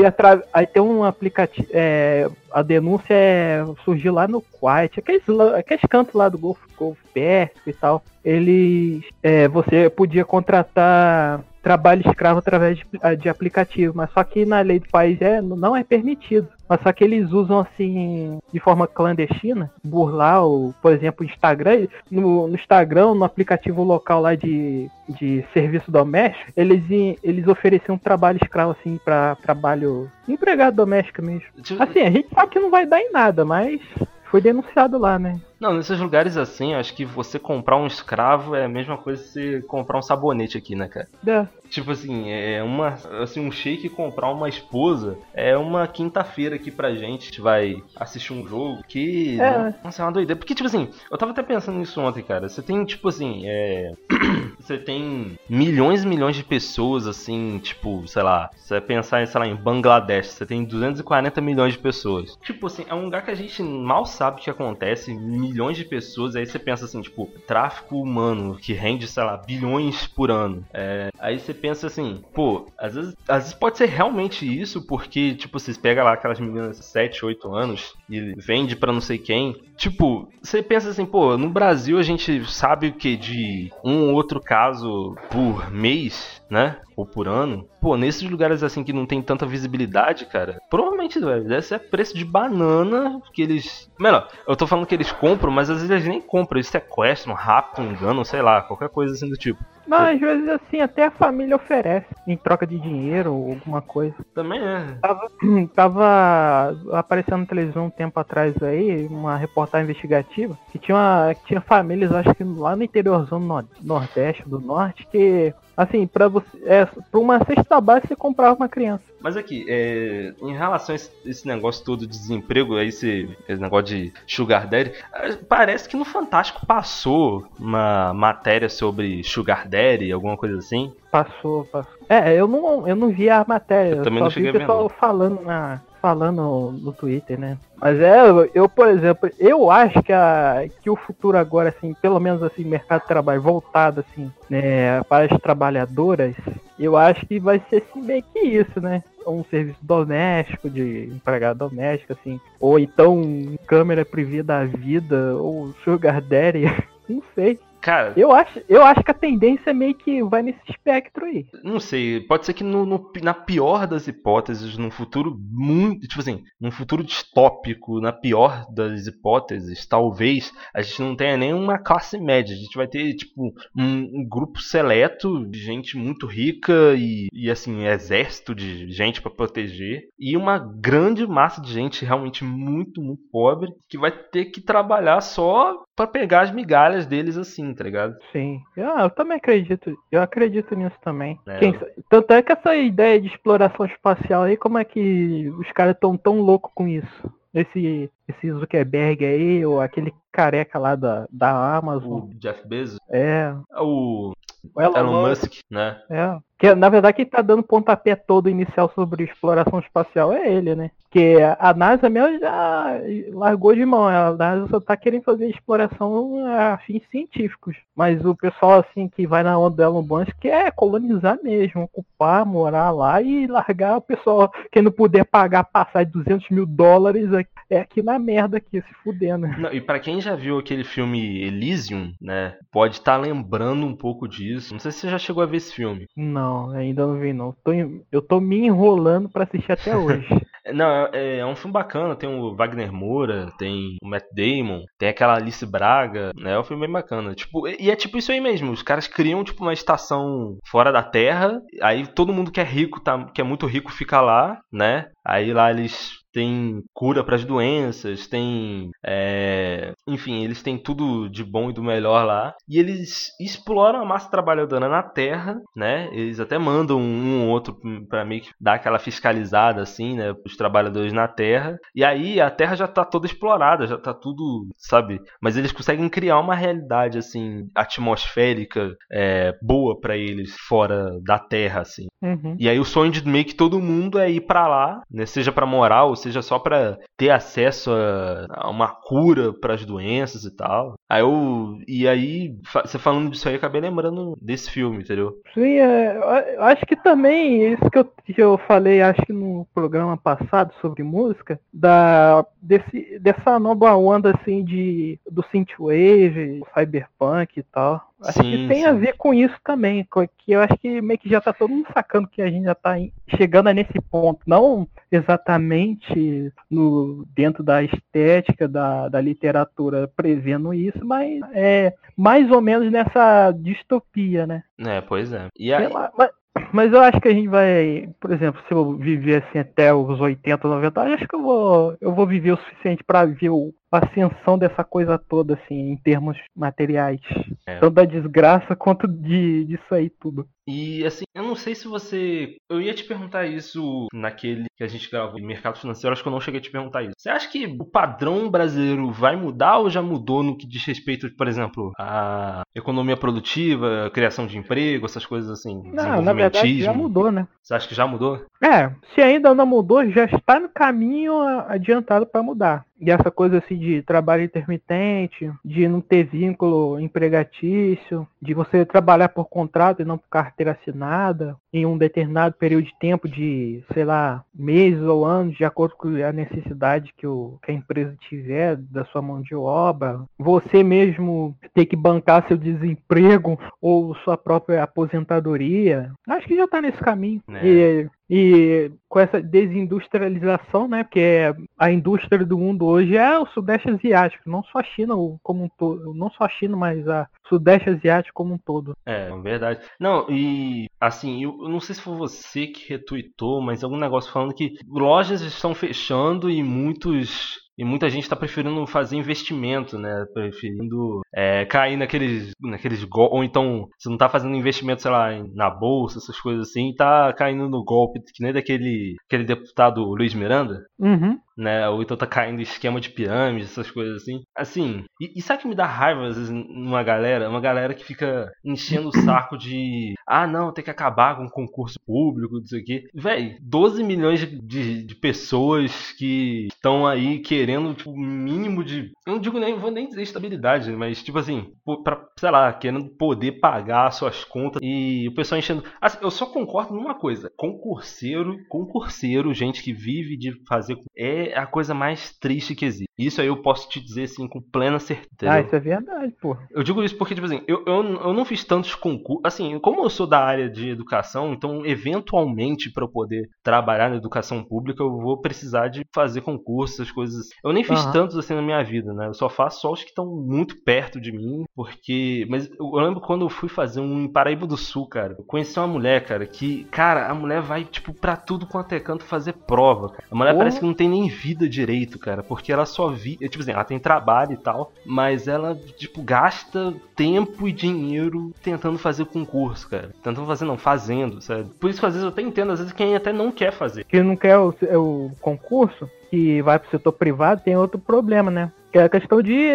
aí 0.52 0.66
tem 0.66 0.82
um 0.82 1.04
aplicativo. 1.04 1.68
É, 1.72 2.28
a 2.52 2.60
denúncia 2.60 3.14
é, 3.14 3.64
surgiu 3.84 4.12
lá 4.12 4.28
no 4.28 4.42
Quiet, 4.42 4.98
aqueles, 4.98 5.22
aqueles 5.56 5.84
cantos 5.88 6.14
lá 6.14 6.28
do 6.28 6.38
Golf, 6.38 6.58
Golf 6.76 6.98
Pérsico 7.14 7.70
e 7.70 7.72
tal. 7.72 8.02
Eles. 8.22 9.04
É, 9.22 9.48
você 9.48 9.88
podia 9.88 10.24
contratar 10.24 11.40
trabalho 11.62 12.02
escravo 12.06 12.40
através 12.40 12.78
de, 12.78 13.16
de, 13.16 13.28
aplicativo, 13.28 13.94
mas 13.96 14.10
só 14.12 14.24
que 14.24 14.44
na 14.44 14.60
lei 14.60 14.80
do 14.80 14.88
país 14.88 15.20
é, 15.22 15.40
não 15.40 15.76
é 15.76 15.84
permitido. 15.84 16.48
Mas 16.68 16.80
só 16.82 16.92
que 16.92 17.04
eles 17.04 17.30
usam 17.32 17.60
assim 17.60 18.38
de 18.52 18.58
forma 18.58 18.86
clandestina, 18.86 19.70
burlar 19.84 20.46
o, 20.46 20.74
por 20.82 20.92
exemplo, 20.92 21.24
o 21.24 21.28
Instagram. 21.28 21.86
No, 22.10 22.48
no 22.48 22.54
Instagram, 22.54 23.14
no 23.14 23.24
aplicativo 23.24 23.82
local 23.84 24.20
lá 24.22 24.34
de, 24.34 24.90
de 25.08 25.44
serviço 25.52 25.90
doméstico, 25.90 26.50
eles, 26.56 27.18
eles 27.22 27.46
ofereciam 27.46 27.98
trabalho 27.98 28.38
escravo 28.42 28.72
assim 28.72 28.98
para 29.04 29.36
trabalho 29.36 30.10
empregado 30.26 30.76
doméstico 30.76 31.22
mesmo. 31.22 31.46
Assim, 31.78 32.00
a 32.00 32.10
gente 32.10 32.28
sabe 32.34 32.50
que 32.50 32.60
não 32.60 32.70
vai 32.70 32.86
dar 32.86 33.00
em 33.00 33.12
nada, 33.12 33.44
mas 33.44 33.80
foi 34.24 34.40
denunciado 34.40 34.98
lá, 34.98 35.18
né? 35.18 35.38
Não, 35.62 35.74
nesses 35.74 36.00
lugares 36.00 36.36
assim, 36.36 36.74
acho 36.74 36.92
que 36.92 37.04
você 37.04 37.38
comprar 37.38 37.76
um 37.76 37.86
escravo 37.86 38.56
é 38.56 38.64
a 38.64 38.68
mesma 38.68 38.98
coisa 38.98 39.22
que 39.22 39.28
você 39.28 39.62
comprar 39.62 39.96
um 39.96 40.02
sabonete 40.02 40.58
aqui, 40.58 40.74
né, 40.74 40.88
cara? 40.88 41.08
É. 41.24 41.46
Tipo 41.70 41.92
assim, 41.92 42.28
é 42.28 42.60
uma. 42.64 42.98
Assim, 43.22 43.40
um 43.46 43.50
shake 43.50 43.88
comprar 43.88 44.28
uma 44.30 44.48
esposa 44.48 45.16
é 45.32 45.56
uma 45.56 45.86
quinta-feira 45.86 46.56
aqui 46.56 46.70
pra 46.70 46.94
gente. 46.96 47.22
A 47.22 47.24
gente 47.26 47.40
vai 47.40 47.82
assistir 47.94 48.32
um 48.32 48.46
jogo 48.46 48.82
que. 48.88 49.40
É. 49.40 49.72
Nossa, 49.84 50.02
é 50.02 50.04
uma 50.04 50.12
doideira. 50.12 50.38
Porque, 50.38 50.54
tipo 50.54 50.66
assim, 50.66 50.90
eu 51.08 51.16
tava 51.16 51.30
até 51.30 51.42
pensando 51.44 51.78
nisso 51.78 52.00
ontem, 52.00 52.24
cara. 52.24 52.48
Você 52.48 52.60
tem, 52.60 52.84
tipo 52.84 53.08
assim, 53.08 53.42
é. 53.46 53.92
você 54.58 54.76
tem 54.76 55.38
milhões 55.48 56.02
e 56.02 56.06
milhões 56.08 56.34
de 56.34 56.42
pessoas, 56.42 57.06
assim, 57.06 57.58
tipo, 57.62 58.06
sei 58.08 58.22
lá. 58.24 58.50
Você 58.56 58.74
vai 58.74 58.80
pensar, 58.80 59.26
sei 59.26 59.40
lá, 59.40 59.46
em 59.46 59.54
Bangladesh, 59.54 60.26
você 60.26 60.44
tem 60.44 60.64
240 60.64 61.40
milhões 61.40 61.72
de 61.72 61.78
pessoas. 61.78 62.36
Tipo 62.42 62.66
assim, 62.66 62.84
é 62.88 62.94
um 62.94 63.04
lugar 63.04 63.24
que 63.24 63.30
a 63.30 63.36
gente 63.36 63.62
mal 63.62 64.04
sabe 64.04 64.40
o 64.40 64.42
que 64.42 64.50
acontece 64.50 65.14
milhões 65.14 65.51
de 65.52 65.84
pessoas, 65.84 66.34
aí 66.34 66.46
você 66.46 66.58
pensa 66.58 66.84
assim, 66.84 67.00
tipo, 67.00 67.26
tráfico 67.46 68.00
humano 68.00 68.56
que 68.56 68.72
rende, 68.72 69.06
sei 69.06 69.22
lá, 69.24 69.36
bilhões 69.36 70.06
por 70.06 70.30
ano. 70.30 70.64
É, 70.72 71.10
aí 71.18 71.38
você 71.38 71.54
pensa 71.54 71.86
assim, 71.86 72.22
pô, 72.34 72.66
às 72.78 72.94
vezes, 72.94 73.14
às 73.28 73.44
vezes 73.44 73.54
pode 73.54 73.78
ser 73.78 73.86
realmente 73.86 74.44
isso, 74.44 74.86
porque, 74.86 75.34
tipo, 75.34 75.58
vocês 75.58 75.76
pegam 75.76 76.04
lá 76.04 76.12
aquelas 76.12 76.40
meninas 76.40 76.78
de 76.78 76.84
7, 76.84 77.24
8 77.24 77.54
anos 77.54 77.94
e 78.08 78.34
vende 78.36 78.74
para 78.76 78.92
não 78.92 79.00
sei 79.00 79.18
quem. 79.18 79.56
Tipo, 79.76 80.28
você 80.42 80.62
pensa 80.62 80.90
assim, 80.90 81.04
pô, 81.04 81.36
no 81.36 81.48
Brasil 81.48 81.98
a 81.98 82.02
gente 82.02 82.44
sabe 82.46 82.88
o 82.88 82.92
que 82.92 83.16
de 83.16 83.72
um 83.84 84.08
ou 84.08 84.14
outro 84.14 84.40
caso 84.40 85.16
por 85.30 85.70
mês, 85.72 86.42
né? 86.48 86.76
Ou 86.94 87.06
por 87.06 87.26
ano. 87.26 87.66
Pô, 87.80 87.96
nesses 87.96 88.28
lugares 88.28 88.62
assim 88.62 88.84
que 88.84 88.92
não 88.92 89.06
tem 89.06 89.20
tanta 89.20 89.46
visibilidade, 89.46 90.26
cara, 90.26 90.60
provavelmente, 90.70 91.18
deve 91.18 91.62
ser 91.62 91.78
preço 91.78 92.16
de 92.16 92.24
banana 92.24 93.20
que 93.32 93.42
eles. 93.42 93.90
Melhor, 93.98 94.28
eu 94.46 94.54
tô 94.54 94.66
falando 94.66 94.86
que 94.86 94.94
eles 94.94 95.10
compram, 95.10 95.41
mas 95.50 95.70
às 95.70 95.76
vezes 95.76 95.90
eles 95.90 96.06
nem 96.06 96.20
compram, 96.20 96.58
eles 96.58 96.68
sequestram, 96.68 97.34
raptam, 97.34 97.84
enganam, 97.84 98.24
sei 98.24 98.42
lá, 98.42 98.62
qualquer 98.62 98.88
coisa 98.88 99.14
assim 99.14 99.28
do 99.28 99.36
tipo. 99.36 99.62
Não, 99.86 99.98
às 99.98 100.18
vezes 100.18 100.48
assim, 100.48 100.80
até 100.80 101.06
a 101.06 101.10
família 101.10 101.56
oferece 101.56 102.06
em 102.26 102.36
troca 102.36 102.66
de 102.66 102.78
dinheiro 102.78 103.34
ou 103.34 103.50
alguma 103.50 103.82
coisa. 103.82 104.14
Também 104.34 104.60
é. 104.60 104.96
Tava, 105.00 105.30
tava 105.74 106.76
aparecendo 106.92 107.40
na 107.40 107.46
televisão 107.46 107.86
um 107.86 107.90
tempo 107.90 108.18
atrás 108.18 108.54
aí, 108.62 109.06
uma 109.06 109.36
reportagem 109.36 109.84
investigativa, 109.84 110.56
que 110.70 110.78
tinha, 110.78 110.96
uma, 110.96 111.34
que 111.34 111.46
tinha 111.46 111.60
famílias, 111.60 112.12
acho 112.12 112.34
que 112.34 112.44
lá 112.44 112.76
no 112.76 112.84
interiorzão 112.84 113.40
do 113.40 113.68
Nordeste, 113.82 114.48
do 114.48 114.60
Norte, 114.60 115.06
que 115.10 115.52
Assim, 115.76 116.06
para 116.06 116.28
você, 116.28 116.46
é, 116.64 116.84
para 116.84 117.20
uma 117.20 117.42
cesta 117.44 117.80
base 117.80 118.06
você 118.06 118.16
comprava 118.16 118.56
uma 118.56 118.68
criança. 118.68 119.02
Mas 119.20 119.36
aqui, 119.36 119.64
é, 119.68 120.34
em 120.42 120.52
relação 120.52 120.92
a 120.92 120.96
esse, 120.96 121.10
esse, 121.24 121.46
negócio 121.46 121.84
todo 121.84 122.00
de 122.00 122.08
desemprego, 122.08 122.76
aí 122.76 122.88
esse, 122.88 123.30
esse 123.48 123.60
negócio 123.60 123.86
de 123.86 124.12
sugar 124.26 124.66
daddy, 124.66 124.92
é, 125.14 125.32
parece 125.36 125.88
que 125.88 125.96
no 125.96 126.04
Fantástico 126.04 126.66
passou 126.66 127.46
uma 127.58 128.12
matéria 128.12 128.68
sobre 128.68 129.22
sugar 129.24 129.66
daddy, 129.66 130.12
alguma 130.12 130.36
coisa 130.36 130.58
assim. 130.58 130.92
Passou, 131.10 131.64
passou. 131.64 131.92
É, 132.08 132.34
eu 132.34 132.46
não, 132.46 132.86
eu 132.86 132.96
não 132.96 133.08
vi 133.08 133.30
a 133.30 133.44
matéria. 133.46 133.96
Eu 133.96 134.02
também 134.02 134.22
não 134.22 134.30
cheguei 134.30 134.52
vi 134.52 134.58
ver, 134.58 134.66
pessoal 134.66 134.88
falando 134.88 135.42
na 135.42 135.80
falando 136.02 136.72
no 136.72 136.92
Twitter, 136.92 137.38
né? 137.38 137.56
Mas 137.80 137.98
é, 138.00 138.20
eu, 138.52 138.68
por 138.68 138.88
exemplo, 138.88 139.30
eu 139.38 139.70
acho 139.70 140.02
que, 140.02 140.12
a, 140.12 140.68
que 140.82 140.90
o 140.90 140.96
futuro 140.96 141.38
agora, 141.38 141.68
assim, 141.68 141.94
pelo 141.94 142.18
menos 142.18 142.42
assim, 142.42 142.64
mercado 142.64 143.02
de 143.02 143.08
trabalho 143.08 143.40
voltado, 143.40 144.00
assim, 144.00 144.30
né, 144.50 145.00
para 145.04 145.32
as 145.32 145.40
trabalhadoras, 145.40 146.34
eu 146.78 146.96
acho 146.96 147.24
que 147.24 147.38
vai 147.38 147.62
ser 147.70 147.84
assim, 147.88 148.02
meio 148.04 148.24
que 148.32 148.40
isso, 148.40 148.80
né? 148.80 149.02
Um 149.24 149.44
serviço 149.44 149.78
doméstico, 149.80 150.68
de 150.68 151.08
empregado 151.12 151.68
doméstico, 151.68 152.12
assim, 152.12 152.40
ou 152.58 152.80
então 152.80 153.22
câmera 153.68 154.04
privê 154.04 154.42
da 154.42 154.64
vida, 154.64 155.36
ou 155.36 155.72
sugar 155.84 156.20
daddy, 156.20 156.64
não 157.08 157.22
sei. 157.34 157.58
Cara, 157.82 158.14
Eu 158.16 158.32
acho, 158.32 158.60
eu 158.68 158.82
acho 158.84 159.02
que 159.02 159.10
a 159.10 159.14
tendência 159.14 159.70
é 159.70 159.74
meio 159.74 159.94
que 159.94 160.22
vai 160.22 160.42
nesse 160.42 160.60
espectro 160.70 161.24
aí. 161.26 161.44
não 161.64 161.80
sei, 161.80 162.20
pode 162.20 162.46
ser 162.46 162.54
que 162.54 162.62
no, 162.64 162.86
no- 162.86 163.10
na 163.22 163.34
pior 163.34 163.86
das 163.86 164.06
hipóteses, 164.06 164.78
num 164.78 164.90
futuro 164.90 165.36
muito, 165.50 166.06
tipo 166.06 166.20
assim, 166.20 166.42
num 166.60 166.70
futuro 166.70 167.02
distópico, 167.02 168.00
na 168.00 168.12
pior 168.12 168.64
das 168.72 169.06
hipóteses, 169.06 169.84
talvez 169.86 170.52
a 170.74 170.80
gente 170.80 171.00
não 171.02 171.16
tenha 171.16 171.36
nenhuma 171.36 171.78
classe 171.78 172.18
média, 172.18 172.54
a 172.54 172.58
gente 172.58 172.76
vai 172.76 172.86
ter, 172.86 173.14
tipo, 173.14 173.52
um, 173.76 174.20
um 174.20 174.26
grupo 174.28 174.60
seleto 174.60 175.44
de 175.50 175.58
gente 175.58 175.96
muito 175.96 176.26
rica 176.26 176.94
e, 176.96 177.26
e 177.32 177.50
assim, 177.50 177.84
exército 177.86 178.54
de 178.54 178.90
gente 178.92 179.20
pra 179.20 179.30
proteger, 179.30 180.02
e 180.18 180.36
uma 180.36 180.58
grande 180.58 181.26
massa 181.26 181.60
de 181.60 181.72
gente 181.72 182.04
realmente 182.04 182.44
muito, 182.44 183.02
muito 183.02 183.22
pobre, 183.32 183.70
que 183.88 183.98
vai 183.98 184.10
ter 184.12 184.46
que 184.46 184.60
trabalhar 184.60 185.20
só 185.20 185.82
pra 186.02 186.20
pegar 186.20 186.40
as 186.42 186.50
migalhas 186.50 187.06
deles 187.06 187.36
assim, 187.36 187.72
tá 187.74 187.84
ligado? 187.84 188.16
Sim. 188.32 188.60
Ah, 188.78 189.02
eu 189.04 189.10
também 189.10 189.36
acredito. 189.36 189.96
Eu 190.10 190.22
acredito 190.22 190.74
nisso 190.74 190.96
também. 191.02 191.38
É, 191.46 191.58
Quem 191.58 191.74
eu- 191.74 191.88
Tanto 192.08 192.32
é 192.32 192.42
que 192.42 192.52
essa 192.52 192.74
ideia 192.76 193.20
de 193.20 193.28
exploração 193.28 193.86
espacial 193.86 194.42
aí, 194.42 194.56
como 194.56 194.78
é 194.78 194.84
que 194.84 195.48
os 195.58 195.70
caras 195.72 195.94
estão 195.94 196.16
tão 196.16 196.40
loucos 196.40 196.70
com 196.74 196.86
isso? 196.88 197.32
Esse, 197.54 198.10
esse 198.26 198.50
Zuckerberg 198.50 199.24
aí, 199.24 199.64
ou 199.66 199.78
aquele 199.80 200.12
careca 200.32 200.78
lá 200.78 200.94
da, 200.96 201.26
da 201.30 201.76
Amazon. 201.76 202.20
O 202.22 202.30
Jeff 202.38 202.66
Bezos, 202.66 202.98
É. 203.10 203.52
o 203.78 204.32
O 204.74 204.80
Elon, 204.80 204.96
Elon 204.96 205.28
Musk. 205.28 205.42
Musk, 205.44 205.60
né? 205.70 206.00
É. 206.08 206.38
Que, 206.62 206.76
na 206.76 206.88
verdade, 206.88 207.16
quem 207.16 207.26
tá 207.26 207.42
dando 207.42 207.60
pontapé 207.60 208.14
todo 208.14 208.48
inicial 208.48 208.88
sobre 208.94 209.24
exploração 209.24 209.80
espacial 209.80 210.32
é 210.32 210.46
ele, 210.46 210.76
né? 210.76 210.92
Porque 211.02 211.38
a 211.58 211.74
NASA 211.74 212.08
mesmo 212.08 212.38
já 212.38 213.00
largou 213.32 213.74
de 213.74 213.84
mão. 213.84 214.06
A 214.06 214.32
NASA 214.32 214.68
só 214.68 214.78
tá 214.78 214.96
querendo 214.96 215.24
fazer 215.24 215.50
exploração 215.50 216.46
a 216.46 216.78
fins 216.78 217.02
científicos. 217.10 217.76
Mas 217.96 218.24
o 218.24 218.32
pessoal, 218.36 218.78
assim, 218.78 219.08
que 219.08 219.26
vai 219.26 219.42
na 219.42 219.58
onda 219.58 219.74
do 219.74 219.82
Elon 219.82 220.02
Musk 220.02 220.36
quer 220.40 220.70
colonizar 220.70 221.36
mesmo, 221.42 221.82
ocupar, 221.82 222.46
morar 222.46 222.92
lá 222.92 223.20
e 223.20 223.48
largar 223.48 223.96
o 223.96 224.00
pessoal 224.00 224.48
que 224.70 224.80
não 224.80 224.92
puder 224.92 225.24
pagar 225.24 225.64
passar 225.64 226.04
de 226.04 226.12
200 226.12 226.48
mil 226.48 226.64
dólares 226.64 227.28
é 227.68 227.80
aqui 227.80 228.02
na 228.02 228.18
merda 228.18 228.58
aqui, 228.58 228.80
se 228.80 228.94
fudendo. 229.02 229.48
Não, 229.58 229.72
e 229.72 229.80
pra 229.80 229.98
quem 229.98 230.20
já 230.20 230.36
viu 230.36 230.58
aquele 230.58 230.84
filme 230.84 231.42
Elysium, 231.42 232.12
né, 232.20 232.54
pode 232.70 232.96
estar 232.96 233.16
lembrando 233.16 233.86
um 233.86 233.96
pouco 233.96 234.28
disso. 234.28 234.72
Não 234.72 234.80
sei 234.80 234.92
se 234.92 234.98
você 234.98 235.08
já 235.08 235.18
chegou 235.18 235.42
a 235.42 235.46
ver 235.46 235.56
esse 235.56 235.74
filme. 235.74 236.06
Não, 236.16 236.51
ainda 236.70 237.06
não 237.06 237.18
vi 237.18 237.32
não. 237.32 237.54
Tô 237.64 237.72
eu 238.10 238.22
tô 238.22 238.40
me 238.40 238.66
enrolando 238.66 239.28
pra 239.28 239.44
assistir 239.44 239.72
até 239.72 239.94
hoje. 239.96 240.26
É, 240.64 240.72
Não, 240.72 241.08
é, 241.12 241.38
é 241.38 241.46
um 241.46 241.56
filme 241.56 241.72
bacana, 241.72 242.14
tem 242.16 242.28
o 242.28 242.54
Wagner 242.54 242.92
Moura, 242.92 243.52
tem 243.58 243.96
o 244.02 244.08
Matt 244.08 244.24
Damon, 244.32 244.84
tem 244.98 245.08
aquela 245.08 245.34
Alice 245.34 245.64
Braga, 245.66 246.30
né? 246.36 246.52
É 246.52 246.58
um 246.58 246.64
filme 246.64 246.82
bem 246.86 246.92
bacana. 246.92 247.34
Tipo, 247.34 247.66
e 247.68 247.76
e 247.82 247.90
é 247.90 247.96
tipo 247.96 248.16
isso 248.16 248.30
aí 248.30 248.40
mesmo, 248.40 248.70
os 248.70 248.82
caras 248.82 249.08
criam 249.08 249.42
tipo 249.44 249.62
uma 249.62 249.72
estação 249.72 250.56
fora 250.68 250.92
da 250.92 251.02
Terra, 251.02 251.60
aí 251.82 252.06
todo 252.06 252.32
mundo 252.32 252.52
que 252.52 252.60
é 252.60 252.64
rico, 252.64 253.00
tá, 253.00 253.24
que 253.34 253.40
é 253.40 253.44
muito 253.44 253.66
rico 253.66 253.90
fica 253.92 254.20
lá, 254.20 254.60
né? 254.72 255.10
Aí 255.24 255.52
lá 255.52 255.70
eles 255.70 256.21
têm 256.32 256.82
cura 256.92 257.22
para 257.22 257.36
as 257.36 257.44
doenças, 257.44 258.26
tem, 258.26 258.90
é, 259.04 259.92
enfim, 260.06 260.42
eles 260.42 260.62
têm 260.62 260.78
tudo 260.78 261.28
de 261.28 261.44
bom 261.44 261.70
e 261.70 261.72
do 261.72 261.82
melhor 261.82 262.24
lá. 262.24 262.54
E 262.68 262.78
eles 262.78 263.30
exploram 263.40 264.00
a 264.00 264.04
massa 264.04 264.30
trabalhadora 264.30 264.88
na 264.88 265.02
Terra, 265.02 265.60
né? 265.76 266.08
Eles 266.12 266.40
até 266.40 266.58
mandam 266.58 266.98
um 266.98 267.42
ou 267.42 267.48
outro 267.48 267.76
para 268.08 268.24
meio 268.24 268.42
que 268.42 268.50
dar 268.60 268.74
aquela 268.74 268.98
fiscalizada 268.98 269.82
assim, 269.82 270.16
né, 270.16 270.34
os 270.44 270.56
trabalhadores 270.56 271.12
na 271.12 271.28
Terra. 271.28 271.78
E 271.94 272.04
aí 272.04 272.40
a 272.40 272.50
Terra 272.50 272.74
já 272.76 272.88
tá 272.88 273.04
toda 273.04 273.26
explorada, 273.26 273.86
já 273.86 273.98
tá 273.98 274.14
tudo, 274.14 274.68
sabe? 274.76 275.20
Mas 275.40 275.56
eles 275.56 275.72
conseguem 275.72 276.08
criar 276.08 276.38
uma 276.38 276.54
realidade 276.54 277.18
assim 277.18 277.68
atmosférica 277.74 278.96
é, 279.10 279.54
boa 279.62 279.98
para 279.98 280.16
eles 280.16 280.54
fora 280.68 281.18
da 281.22 281.38
Terra, 281.38 281.80
assim. 281.80 282.06
Uhum. 282.22 282.56
E 282.58 282.68
aí 282.68 282.78
o 282.78 282.84
sonho 282.84 283.10
de 283.10 283.26
meio 283.26 283.44
que 283.44 283.54
todo 283.54 283.80
mundo 283.80 284.18
é 284.18 284.30
ir 284.30 284.42
pra 284.42 284.66
lá, 284.66 285.02
né? 285.10 285.26
Seja 285.26 285.52
pra 285.52 285.66
morar 285.66 286.04
ou 286.04 286.16
seja 286.22 286.42
só 286.42 286.58
pra 286.58 286.98
ter 287.16 287.30
acesso 287.30 287.90
a, 287.92 288.46
a 288.50 288.70
uma 288.70 288.88
cura 288.88 289.52
pras 289.52 289.84
doenças 289.84 290.44
e 290.44 290.56
tal. 290.56 290.94
Aí 291.08 291.20
eu 291.20 291.78
e 291.86 292.08
aí 292.08 292.56
você 292.84 292.98
falando 292.98 293.30
disso 293.30 293.48
aí, 293.48 293.54
acabei 293.54 293.80
lembrando 293.80 294.36
desse 294.40 294.70
filme, 294.70 295.02
entendeu? 295.02 295.34
Sim, 295.54 295.76
é, 295.76 296.18
acho 296.58 296.86
que 296.86 296.96
também, 296.96 297.72
isso 297.72 297.90
que 297.90 297.98
eu, 297.98 298.04
que 298.04 298.42
eu 298.42 298.58
falei, 298.66 299.02
acho 299.02 299.22
que 299.22 299.32
no 299.32 299.66
programa 299.74 300.16
passado 300.16 300.72
sobre 300.80 301.02
música, 301.02 301.60
da, 301.72 302.44
desse, 302.60 303.18
dessa 303.18 303.58
nova 303.58 303.94
onda 303.96 304.34
assim 304.34 304.64
de 304.64 305.18
do 305.30 305.44
synthwave, 305.50 306.62
cyberpunk 306.74 307.58
e 307.58 307.62
tal. 307.62 308.11
Acho 308.24 308.42
Sim, 308.42 308.50
que 308.50 308.68
tem 308.68 308.84
a 308.86 308.92
sim. 308.92 309.00
ver 309.00 309.16
com 309.16 309.34
isso 309.34 309.56
também, 309.64 310.06
que 310.38 310.52
eu 310.52 310.60
acho 310.60 310.76
que 310.78 311.00
meio 311.00 311.18
que 311.18 311.28
já 311.28 311.40
tá 311.40 311.52
todo 311.52 311.70
mundo 311.70 311.86
sacando 311.92 312.28
que 312.28 312.40
a 312.40 312.48
gente 312.50 312.64
já 312.64 312.74
tá 312.74 312.94
chegando 313.36 313.68
a 313.68 313.74
nesse 313.74 314.00
ponto, 314.10 314.40
não 314.46 314.86
exatamente 315.10 316.52
no 316.70 317.26
dentro 317.34 317.62
da 317.62 317.82
estética 317.82 318.68
da, 318.68 319.08
da 319.08 319.20
literatura 319.20 320.08
prevendo 320.16 320.72
isso, 320.72 321.04
mas 321.04 321.40
é 321.52 321.94
mais 322.16 322.50
ou 322.50 322.60
menos 322.60 322.90
nessa 322.90 323.52
distopia, 323.52 324.46
né? 324.46 324.62
É, 324.78 325.00
pois 325.00 325.32
é. 325.32 325.48
E 325.58 325.66
Sei 325.66 325.74
aí, 325.74 325.88
lá, 325.88 326.10
mas, 326.16 326.30
mas 326.72 326.92
eu 326.92 327.00
acho 327.00 327.20
que 327.20 327.28
a 327.28 327.34
gente 327.34 327.48
vai, 327.48 328.08
por 328.20 328.30
exemplo, 328.30 328.62
se 328.66 328.72
eu 328.72 328.96
viver 328.96 329.42
assim 329.42 329.58
até 329.58 329.92
os 329.92 330.20
80, 330.20 330.68
90, 330.68 331.00
eu 331.00 331.14
acho 331.14 331.28
que 331.28 331.34
eu 331.34 331.42
vou, 331.42 331.96
eu 332.00 332.14
vou 332.14 332.26
viver 332.26 332.52
o 332.52 332.56
suficiente 332.56 333.02
para 333.04 333.24
ver 333.24 333.50
o, 333.50 333.72
a 333.72 333.72
ascensão 333.98 334.58
dessa 334.58 334.84
coisa 334.84 335.18
toda, 335.18 335.54
assim, 335.54 335.92
em 335.92 335.96
termos 335.96 336.36
materiais. 336.56 337.20
É. 337.66 337.78
Tanto 337.78 337.94
da 337.94 338.04
desgraça 338.04 338.74
quanto 338.76 339.06
de, 339.06 339.64
disso 339.64 339.94
aí 339.94 340.10
tudo. 340.10 340.46
E 340.66 341.04
assim, 341.04 341.24
eu 341.34 341.42
não 341.42 341.56
sei 341.56 341.74
se 341.74 341.88
você. 341.88 342.56
Eu 342.70 342.80
ia 342.80 342.94
te 342.94 343.02
perguntar 343.04 343.46
isso 343.46 344.06
naquele 344.12 344.66
que 344.76 344.84
a 344.84 344.86
gente 344.86 345.10
gravou 345.10 345.38
em 345.38 345.44
mercado 345.44 345.78
financeiro, 345.78 346.12
acho 346.12 346.22
que 346.22 346.28
eu 346.28 346.32
não 346.32 346.40
cheguei 346.40 346.60
a 346.60 346.62
te 346.62 346.70
perguntar 346.70 347.02
isso. 347.02 347.14
Você 347.18 347.28
acha 347.28 347.48
que 347.48 347.66
o 347.66 347.84
padrão 347.84 348.48
brasileiro 348.48 349.10
vai 349.10 349.34
mudar 349.34 349.78
ou 349.78 349.90
já 349.90 350.00
mudou 350.00 350.42
no 350.42 350.56
que 350.56 350.66
diz 350.66 350.84
respeito, 350.84 351.34
por 351.36 351.48
exemplo, 351.48 351.90
à 351.98 352.62
economia 352.74 353.16
produtiva, 353.16 354.10
criação 354.14 354.46
de 354.46 354.56
emprego, 354.56 355.06
essas 355.06 355.26
coisas 355.26 355.50
assim? 355.50 355.82
Não, 355.92 356.22
na 356.22 356.32
verdade 356.32 356.80
já 356.80 356.92
mudou, 356.92 357.32
né? 357.32 357.46
Você 357.60 357.74
acha 357.74 357.88
que 357.88 357.94
já 357.94 358.06
mudou? 358.06 358.44
É, 358.62 358.92
se 359.14 359.20
ainda 359.20 359.54
não 359.54 359.66
mudou, 359.66 360.08
já 360.10 360.24
está 360.24 360.60
no 360.60 360.68
caminho 360.68 361.40
adiantado 361.66 362.24
para 362.24 362.42
mudar. 362.42 362.86
E 363.02 363.10
essa 363.10 363.32
coisa 363.32 363.58
assim 363.58 363.76
de 363.76 364.00
trabalho 364.02 364.44
intermitente, 364.44 365.50
de 365.64 365.88
não 365.88 366.00
ter 366.00 366.22
vínculo 366.22 367.00
empregatício, 367.00 368.26
de 368.40 368.54
você 368.54 368.86
trabalhar 368.86 369.28
por 369.28 369.46
contrato 369.46 370.00
e 370.00 370.04
não 370.04 370.16
por 370.16 370.28
carteira 370.28 370.70
assinada, 370.70 371.56
em 371.72 371.84
um 371.84 371.98
determinado 371.98 372.54
período 372.54 372.84
de 372.84 372.98
tempo 373.00 373.28
de, 373.28 373.82
sei 373.92 374.04
lá, 374.04 374.44
meses 374.54 375.02
ou 375.02 375.24
anos, 375.24 375.56
de 375.56 375.64
acordo 375.64 375.96
com 375.96 376.08
a 376.08 376.32
necessidade 376.32 377.12
que, 377.16 377.26
o, 377.26 377.58
que 377.64 377.72
a 377.72 377.74
empresa 377.74 378.14
tiver 378.28 378.76
da 378.76 379.04
sua 379.06 379.20
mão 379.20 379.42
de 379.42 379.54
obra. 379.54 380.20
Você 380.38 380.84
mesmo 380.84 381.56
ter 381.74 381.86
que 381.86 381.96
bancar 381.96 382.46
seu 382.46 382.56
desemprego 382.56 383.58
ou 383.82 384.14
sua 384.16 384.36
própria 384.36 384.82
aposentadoria. 384.84 386.12
Acho 386.28 386.46
que 386.46 386.56
já 386.56 386.64
está 386.64 386.80
nesse 386.80 386.98
caminho. 386.98 387.42
É. 387.48 387.66
E, 387.66 388.10
e 388.34 388.90
com 389.10 389.20
essa 389.20 389.42
desindustrialização, 389.42 390.88
né? 390.88 391.04
Porque 391.04 391.54
a 391.78 391.92
indústria 391.92 392.46
do 392.46 392.56
mundo 392.56 392.86
hoje 392.86 393.14
é 393.14 393.38
o 393.38 393.44
Sudeste 393.44 393.90
Asiático, 393.90 394.48
não 394.48 394.64
só 394.64 394.78
a 394.78 394.82
China 394.82 395.14
como 395.42 395.64
um 395.64 395.68
todo, 395.68 396.14
não 396.14 396.30
só 396.30 396.44
a 396.44 396.48
China, 396.48 396.74
mas 396.74 397.06
a 397.06 397.28
Sudeste 397.46 397.90
Asiático 397.90 398.34
como 398.34 398.54
um 398.54 398.58
todo. 398.58 398.96
É, 399.04 399.28
verdade. 399.42 399.80
Não, 400.00 400.26
e 400.30 400.86
assim, 400.98 401.44
eu 401.44 401.68
não 401.68 401.78
sei 401.78 401.94
se 401.94 402.00
foi 402.00 402.16
você 402.16 402.68
que 402.68 402.88
retuitou, 402.88 403.60
mas 403.60 403.84
algum 403.84 403.98
negócio 403.98 404.32
falando 404.32 404.54
que 404.54 404.78
lojas 404.88 405.42
estão 405.42 405.74
fechando 405.74 406.48
e 406.48 406.62
muitos 406.62 407.60
e 407.78 407.84
muita 407.84 408.10
gente 408.10 408.24
está 408.24 408.36
preferindo 408.36 408.86
fazer 408.86 409.16
investimento, 409.16 409.98
né? 409.98 410.24
Preferindo 410.34 411.20
é, 411.34 411.64
cair 411.64 411.96
naqueles, 411.96 412.52
naqueles 412.60 413.06
ou 413.14 413.42
então 413.42 413.88
você 413.98 414.08
não 414.08 414.16
está 414.16 414.28
fazendo 414.28 414.54
investimento, 414.54 415.02
sei 415.02 415.10
lá, 415.10 415.30
na 415.54 415.70
bolsa, 415.70 416.18
essas 416.18 416.38
coisas 416.40 416.68
assim, 416.68 416.94
tá 416.94 417.32
caindo 417.32 417.68
no 417.68 417.84
golpe, 417.84 418.20
que 418.20 418.42
nem 418.42 418.52
daquele 418.52 419.14
aquele 419.26 419.44
deputado 419.44 420.02
Luiz 420.02 420.34
Miranda. 420.34 420.84
Uhum 420.98 421.38
né? 421.56 421.88
Ou 421.88 422.02
então 422.02 422.16
tá 422.16 422.26
caindo 422.26 422.60
esquema 422.60 423.00
de 423.00 423.10
pirâmide, 423.10 423.64
essas 423.64 423.90
coisas 423.90 424.22
assim. 424.22 424.42
Assim, 424.56 425.04
e, 425.20 425.38
e 425.38 425.42
sabe 425.42 425.62
que 425.62 425.68
me 425.68 425.74
dá 425.74 425.86
raiva 425.86 426.26
às 426.26 426.36
vezes 426.36 426.50
numa 426.50 427.02
galera? 427.02 427.48
Uma 427.48 427.60
galera 427.60 427.94
que 427.94 428.04
fica 428.04 428.50
enchendo 428.64 429.08
o 429.08 429.16
saco 429.16 429.56
de 429.56 430.14
ah, 430.26 430.46
não, 430.46 430.72
tem 430.72 430.84
que 430.84 430.90
acabar 430.90 431.36
com 431.36 431.44
o 431.44 431.50
concurso 431.50 431.98
público, 432.06 432.58
não 432.58 432.66
sei 432.66 432.80
o 432.80 432.84
quê. 432.84 433.04
Véi, 433.14 433.58
12 433.60 434.02
milhões 434.02 434.40
de, 434.40 434.46
de, 434.60 435.02
de 435.04 435.14
pessoas 435.14 436.12
que 436.12 436.68
estão 436.68 437.06
aí 437.06 437.40
querendo, 437.40 437.94
tipo, 437.94 438.16
mínimo 438.16 438.82
de. 438.82 439.12
Eu 439.26 439.34
não 439.34 439.40
digo 439.40 439.58
nem, 439.58 439.78
vou 439.78 439.90
nem 439.90 440.08
dizer 440.08 440.22
estabilidade, 440.22 440.90
mas 440.92 441.22
tipo 441.22 441.38
assim, 441.38 441.72
pra, 442.02 442.26
sei 442.38 442.50
lá, 442.50 442.72
querendo 442.72 443.10
poder 443.16 443.60
pagar 443.60 444.10
suas 444.10 444.44
contas. 444.44 444.80
E 444.82 445.28
o 445.28 445.34
pessoal 445.34 445.58
enchendo. 445.58 445.84
Assim, 446.00 446.18
eu 446.22 446.30
só 446.30 446.46
concordo 446.46 446.94
numa 446.94 447.14
coisa: 447.14 447.52
concurseiro, 447.56 448.56
concurseiro, 448.68 449.52
gente 449.52 449.82
que 449.82 449.92
vive 449.92 450.36
de 450.36 450.52
fazer. 450.66 450.96
É 451.16 451.41
é 451.48 451.58
a 451.58 451.66
coisa 451.66 451.94
mais 451.94 452.36
triste 452.38 452.74
que 452.74 452.84
existe. 452.84 453.12
Isso 453.18 453.40
aí 453.40 453.46
eu 453.46 453.56
posso 453.56 453.88
te 453.88 454.00
dizer 454.00 454.24
assim 454.24 454.48
com 454.48 454.60
plena 454.60 454.98
certeza. 454.98 455.52
Ah, 455.52 455.60
isso 455.60 455.74
é 455.74 455.80
verdade, 455.80 456.34
pô. 456.40 456.56
Eu 456.70 456.82
digo 456.82 457.02
isso 457.02 457.16
porque, 457.16 457.34
tipo 457.34 457.46
assim, 457.46 457.62
eu, 457.66 457.84
eu, 457.86 458.02
eu 458.02 458.32
não 458.32 458.44
fiz 458.44 458.64
tantos 458.64 458.94
concursos. 458.94 459.44
Assim, 459.44 459.78
como 459.78 460.02
eu 460.02 460.10
sou 460.10 460.26
da 460.26 460.40
área 460.40 460.68
de 460.68 460.88
educação, 460.88 461.52
então, 461.52 461.84
eventualmente, 461.84 462.90
para 462.90 463.04
eu 463.04 463.08
poder 463.08 463.48
trabalhar 463.62 464.10
na 464.10 464.16
educação 464.16 464.64
pública, 464.64 465.02
eu 465.02 465.18
vou 465.18 465.40
precisar 465.40 465.88
de 465.88 466.04
fazer 466.14 466.40
concursos, 466.40 467.00
essas 467.00 467.12
coisas 467.12 467.40
assim. 467.40 467.54
Eu 467.64 467.72
nem 467.72 467.84
fiz 467.84 468.04
uhum. 468.04 468.12
tantos 468.12 468.36
assim 468.36 468.54
na 468.54 468.62
minha 468.62 468.82
vida, 468.82 469.12
né? 469.12 469.28
Eu 469.28 469.34
só 469.34 469.48
faço 469.48 469.80
só 469.80 469.92
os 469.92 470.02
que 470.02 470.08
estão 470.08 470.26
muito 470.26 470.82
perto 470.82 471.20
de 471.20 471.32
mim, 471.32 471.64
porque. 471.74 472.46
Mas 472.48 472.70
eu 472.78 472.90
lembro 472.92 473.20
quando 473.20 473.44
eu 473.44 473.48
fui 473.48 473.68
fazer 473.68 474.00
um 474.00 474.22
em 474.22 474.32
Paraíba 474.32 474.66
do 474.66 474.76
Sul, 474.76 475.06
cara. 475.06 475.36
Eu 475.38 475.44
conheci 475.44 475.78
uma 475.78 475.86
mulher, 475.86 476.24
cara, 476.24 476.46
que, 476.46 476.84
cara, 476.84 477.28
a 477.28 477.34
mulher 477.34 477.60
vai, 477.60 477.84
tipo, 477.84 478.12
pra 478.12 478.36
tudo 478.36 478.66
quanto 478.66 478.94
é 478.94 479.00
canto 479.00 479.24
fazer 479.24 479.52
prova. 479.52 480.10
Cara. 480.10 480.24
A 480.30 480.34
mulher 480.34 480.56
parece 480.56 480.80
que 480.80 480.86
não 480.86 480.94
tem 480.94 481.08
nem 481.08 481.28
vida 481.32 481.68
direito, 481.68 482.18
cara, 482.18 482.42
porque 482.42 482.72
ela 482.72 482.86
só 482.86 483.08
vi, 483.08 483.36
tipo 483.36 483.60
assim, 483.60 483.72
ela 483.72 483.84
tem 483.84 483.98
trabalho 483.98 484.52
e 484.52 484.56
tal, 484.56 484.92
mas 485.04 485.48
ela 485.48 485.74
tipo 485.96 486.22
gasta 486.22 486.94
tempo 487.16 487.66
e 487.66 487.72
dinheiro 487.72 488.52
tentando 488.62 488.98
fazer 488.98 489.24
concurso, 489.26 489.88
cara. 489.88 490.10
Tentando 490.22 490.46
fazer 490.46 490.64
não, 490.64 490.78
fazendo, 490.78 491.40
sabe? 491.40 491.68
Por 491.80 491.90
isso 491.90 492.00
que 492.00 492.06
às 492.06 492.12
vezes 492.12 492.24
eu 492.24 492.30
até 492.30 492.42
entendo, 492.42 492.72
às 492.72 492.78
vezes 492.78 492.92
quem 492.92 493.16
até 493.16 493.32
não 493.32 493.50
quer 493.50 493.72
fazer. 493.72 494.04
Quem 494.04 494.22
não 494.22 494.36
quer 494.36 494.58
o, 494.58 494.74
o 494.96 495.32
concurso, 495.40 496.08
que 496.32 496.62
vai 496.62 496.78
pro 496.78 496.90
setor 496.90 497.12
privado, 497.12 497.60
tem 497.62 497.76
outro 497.76 497.98
problema, 497.98 498.50
né? 498.50 498.72
Que 498.90 498.98
é 498.98 499.04
a 499.04 499.08
questão 499.08 499.42
de, 499.42 499.68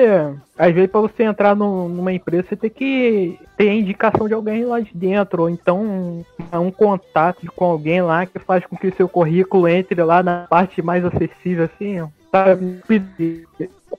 às 0.57 0.73
vezes, 0.73 0.89
para 0.89 1.01
você 1.01 1.21
entrar 1.21 1.55
no, 1.55 1.87
numa 1.87 2.11
empresa, 2.11 2.47
você 2.49 2.55
tem 2.55 2.69
que 2.71 3.39
ter 3.55 3.69
a 3.69 3.75
indicação 3.75 4.27
de 4.27 4.33
alguém 4.33 4.65
lá 4.65 4.79
de 4.79 4.89
dentro, 4.91 5.43
ou 5.43 5.49
então 5.51 5.79
um, 5.79 6.25
um 6.51 6.71
contato 6.71 7.45
com 7.55 7.65
alguém 7.65 8.01
lá 8.01 8.25
que 8.25 8.39
faz 8.39 8.65
com 8.65 8.75
que 8.75 8.87
o 8.87 8.95
seu 8.95 9.07
currículo 9.07 9.67
entre 9.67 10.01
lá 10.01 10.23
na 10.23 10.47
parte 10.49 10.81
mais 10.81 11.05
acessível, 11.05 11.65
assim, 11.65 12.03
sabe? 12.31 12.81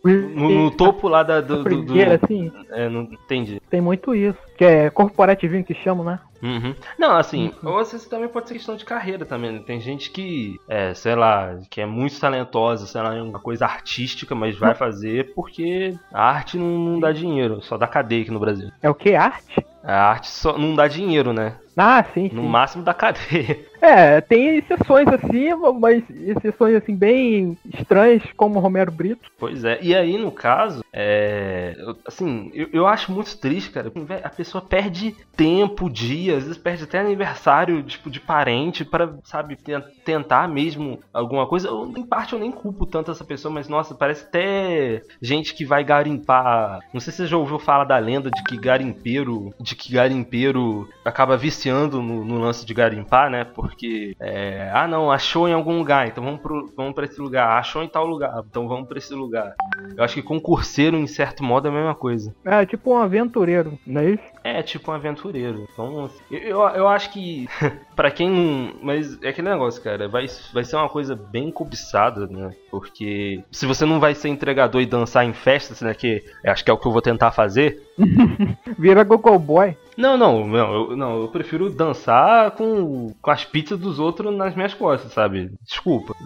No, 0.05 0.49
no, 0.49 0.71
topo 0.73 1.07
lá 1.07 1.23
da, 1.23 1.41
do, 1.41 1.63
do, 1.63 1.83
do, 1.83 1.95
assim. 2.13 2.51
É, 2.71 2.89
não 2.89 3.03
entendi. 3.03 3.63
Tem 3.71 3.81
muito 3.81 4.15
isso. 4.15 4.39
Que 4.57 4.65
é 4.65 4.91
corporativinho 4.91 5.65
que 5.65 5.75
chamam, 5.75 6.05
né? 6.05 6.19
Uhum. 6.43 6.75
Não, 6.99 7.17
assim, 7.17 7.53
uhum. 7.63 7.71
ou 7.71 7.79
às 7.79 7.91
vezes 7.93 8.07
também 8.07 8.29
pode 8.29 8.49
ser 8.49 8.55
questão 8.55 8.77
de 8.77 8.85
carreira 8.85 9.25
também. 9.25 9.53
Né? 9.53 9.63
Tem 9.67 9.81
gente 9.81 10.11
que, 10.11 10.59
é, 10.69 10.95
sei 10.95 11.15
lá, 11.15 11.59
que 11.71 11.81
é 11.81 11.87
muito 11.87 12.19
talentosa, 12.21 12.87
sei 12.87 13.03
lá, 13.03 13.17
em 13.17 13.21
uma 13.21 13.39
coisa 13.39 13.65
artística, 13.65 14.35
mas 14.35 14.57
vai 14.57 14.75
fazer 14.75 15.35
porque 15.35 15.97
a 16.13 16.23
arte 16.23 16.57
não, 16.57 16.67
não 16.67 17.01
dá 17.01 17.13
dinheiro, 17.13 17.61
só 17.63 17.77
dá 17.77 17.87
cadeia 17.87 18.23
aqui 18.23 18.31
no 18.31 18.41
Brasil. 18.41 18.71
É 18.83 18.89
o 18.89 18.95
que? 18.95 19.15
Arte? 19.15 19.65
A 19.83 20.11
arte 20.11 20.29
só 20.29 20.59
não 20.59 20.75
dá 20.75 20.87
dinheiro, 20.87 21.33
né? 21.33 21.57
Ah, 21.77 22.05
sim. 22.13 22.31
No 22.33 22.43
sim. 22.43 22.49
máximo 22.49 22.85
da 22.85 22.93
cadeia. 22.93 23.68
É, 23.81 24.21
tem 24.21 24.59
exceções 24.59 25.09
assim, 25.09 25.55
mas 25.79 26.03
exceções 26.11 26.77
assim 26.77 26.95
bem 26.95 27.57
estranhas, 27.75 28.23
como 28.37 28.59
Romero 28.59 28.91
Brito. 28.91 29.31
Pois 29.39 29.65
é, 29.65 29.79
e 29.83 29.95
aí 29.95 30.19
no 30.19 30.31
caso, 30.31 30.85
é. 30.93 31.77
Assim, 32.07 32.51
eu, 32.55 32.69
eu 32.73 32.87
acho 32.87 33.13
muito 33.13 33.37
triste, 33.39 33.71
cara. 33.71 33.93
A 34.23 34.29
pessoa 34.29 34.63
perde 34.63 35.15
tempo, 35.37 35.89
dias, 35.89 36.39
às 36.39 36.45
vezes 36.45 36.59
perde 36.59 36.85
até 36.85 36.99
aniversário, 36.99 37.83
tipo, 37.83 38.11
de 38.11 38.21
parente, 38.21 38.85
para 38.85 39.15
sabe, 39.25 39.57
tentar 40.05 40.49
mesmo 40.49 41.01
alguma 41.13 41.47
coisa. 41.47 41.69
Eu, 41.69 41.93
em 41.97 42.05
parte 42.05 42.33
eu 42.33 42.39
nem 42.39 42.51
culpo 42.51 42.87
tanto 42.87 43.11
essa 43.11 43.25
pessoa, 43.25 43.53
mas 43.53 43.69
nossa, 43.69 43.95
parece 43.95 44.25
até 44.25 45.03
gente 45.21 45.55
que 45.55 45.65
vai 45.65 45.85
garimpar. 45.85 46.81
Não 46.93 47.01
sei 47.01 47.13
se 47.13 47.19
você 47.19 47.27
já 47.27 47.37
ouviu 47.37 47.59
falar 47.59 47.85
da 47.85 47.99
lenda 47.99 48.31
de 48.31 48.43
que 48.45 48.57
garimpeiro. 48.57 49.55
De 49.61 49.75
que 49.77 49.93
garimpeiro 49.93 50.89
acaba 51.05 51.37
viciando 51.37 52.03
no, 52.03 52.25
no 52.25 52.39
lance 52.39 52.67
de 52.67 52.75
garimpar, 52.75 53.31
né? 53.31 53.45
Por 53.45 53.68
porque, 53.69 54.15
é, 54.21 54.71
ah 54.73 54.89
não, 54.89 55.11
achou 55.11 55.49
em 55.49 55.53
algum 55.53 55.79
lugar, 55.79 56.09
então 56.09 56.25
vamos, 56.25 56.41
pro, 56.41 56.73
vamos 56.77 56.95
pra 56.95 57.05
esse 57.05 57.21
lugar. 57.21 57.59
Achou 57.59 57.83
em 57.83 57.89
tal 57.89 58.07
lugar, 58.07 58.43
então 58.49 58.67
vamos 58.67 58.89
pra 58.89 58.99
esse 58.99 59.15
lugar. 59.15 59.55
Eu 59.97 60.03
acho 60.03 60.15
que 60.15 60.23
concurseiro, 60.23 60.97
em 60.97 61.07
certo 61.07 61.45
modo, 61.45 61.69
é 61.69 61.71
a 61.71 61.75
mesma 61.75 61.95
coisa. 61.95 62.35
É, 62.45 62.65
tipo 62.65 62.93
um 62.93 62.99
aventureiro, 62.99 63.79
não 63.87 64.01
é 64.01 64.11
isso? 64.11 64.23
É, 64.43 64.63
tipo 64.63 64.91
um 64.91 64.95
aventureiro. 64.95 65.67
Então, 65.73 66.11
eu, 66.31 66.39
eu, 66.39 66.61
eu 66.61 66.89
acho 66.89 67.11
que, 67.13 67.47
para 67.95 68.11
quem 68.11 68.31
não. 68.31 68.73
Mas 68.83 69.21
é 69.23 69.29
aquele 69.29 69.51
negócio, 69.51 69.83
cara, 69.83 70.09
vai, 70.09 70.27
vai 70.53 70.65
ser 70.65 70.77
uma 70.77 70.89
coisa 70.89 71.15
bem 71.15 71.51
cobiçada, 71.51 72.27
né? 72.27 72.55
Porque 72.71 73.43
se 73.51 73.67
você 73.67 73.85
não 73.85 74.01
vai 74.01 74.15
ser 74.15 74.29
entregador 74.29 74.81
e 74.81 74.87
dançar 74.87 75.25
em 75.25 75.33
festas, 75.33 75.81
né? 75.81 75.95
Que 75.95 76.25
acho 76.47 76.65
que 76.65 76.71
é 76.71 76.75
o 76.75 76.79
que 76.79 76.87
eu 76.87 76.93
vou 76.93 77.03
tentar 77.03 77.31
fazer. 77.33 77.88
Vira 78.79 79.05
Gogo 79.05 79.39
Boy. 79.39 79.77
Não, 79.97 80.17
não, 80.17 80.47
não 80.47 80.57
eu, 80.57 80.97
não, 80.97 81.21
eu 81.23 81.29
prefiro 81.29 81.69
dançar 81.71 82.53
com, 82.53 83.13
com 83.21 83.31
as 83.31 83.45
pizzas 83.45 83.79
dos 83.79 83.99
outros 83.99 84.35
nas 84.35 84.55
minhas 84.55 84.75
costas, 84.75 85.13
sabe? 85.13 85.51
Desculpa. 85.63 86.15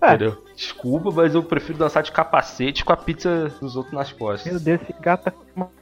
É. 0.00 0.08
Entendeu? 0.14 0.43
Desculpa, 0.64 1.10
mas 1.10 1.34
eu 1.34 1.42
prefiro 1.42 1.78
dançar 1.78 2.02
de 2.02 2.10
capacete 2.10 2.84
com 2.84 2.92
a 2.92 2.96
pizza 2.96 3.52
dos 3.60 3.76
outros 3.76 3.94
nas 3.94 4.10
costas. 4.12 4.50
Meu 4.50 4.60
Deus, 4.60 4.80
esse 4.80 4.94
gata. 5.00 5.32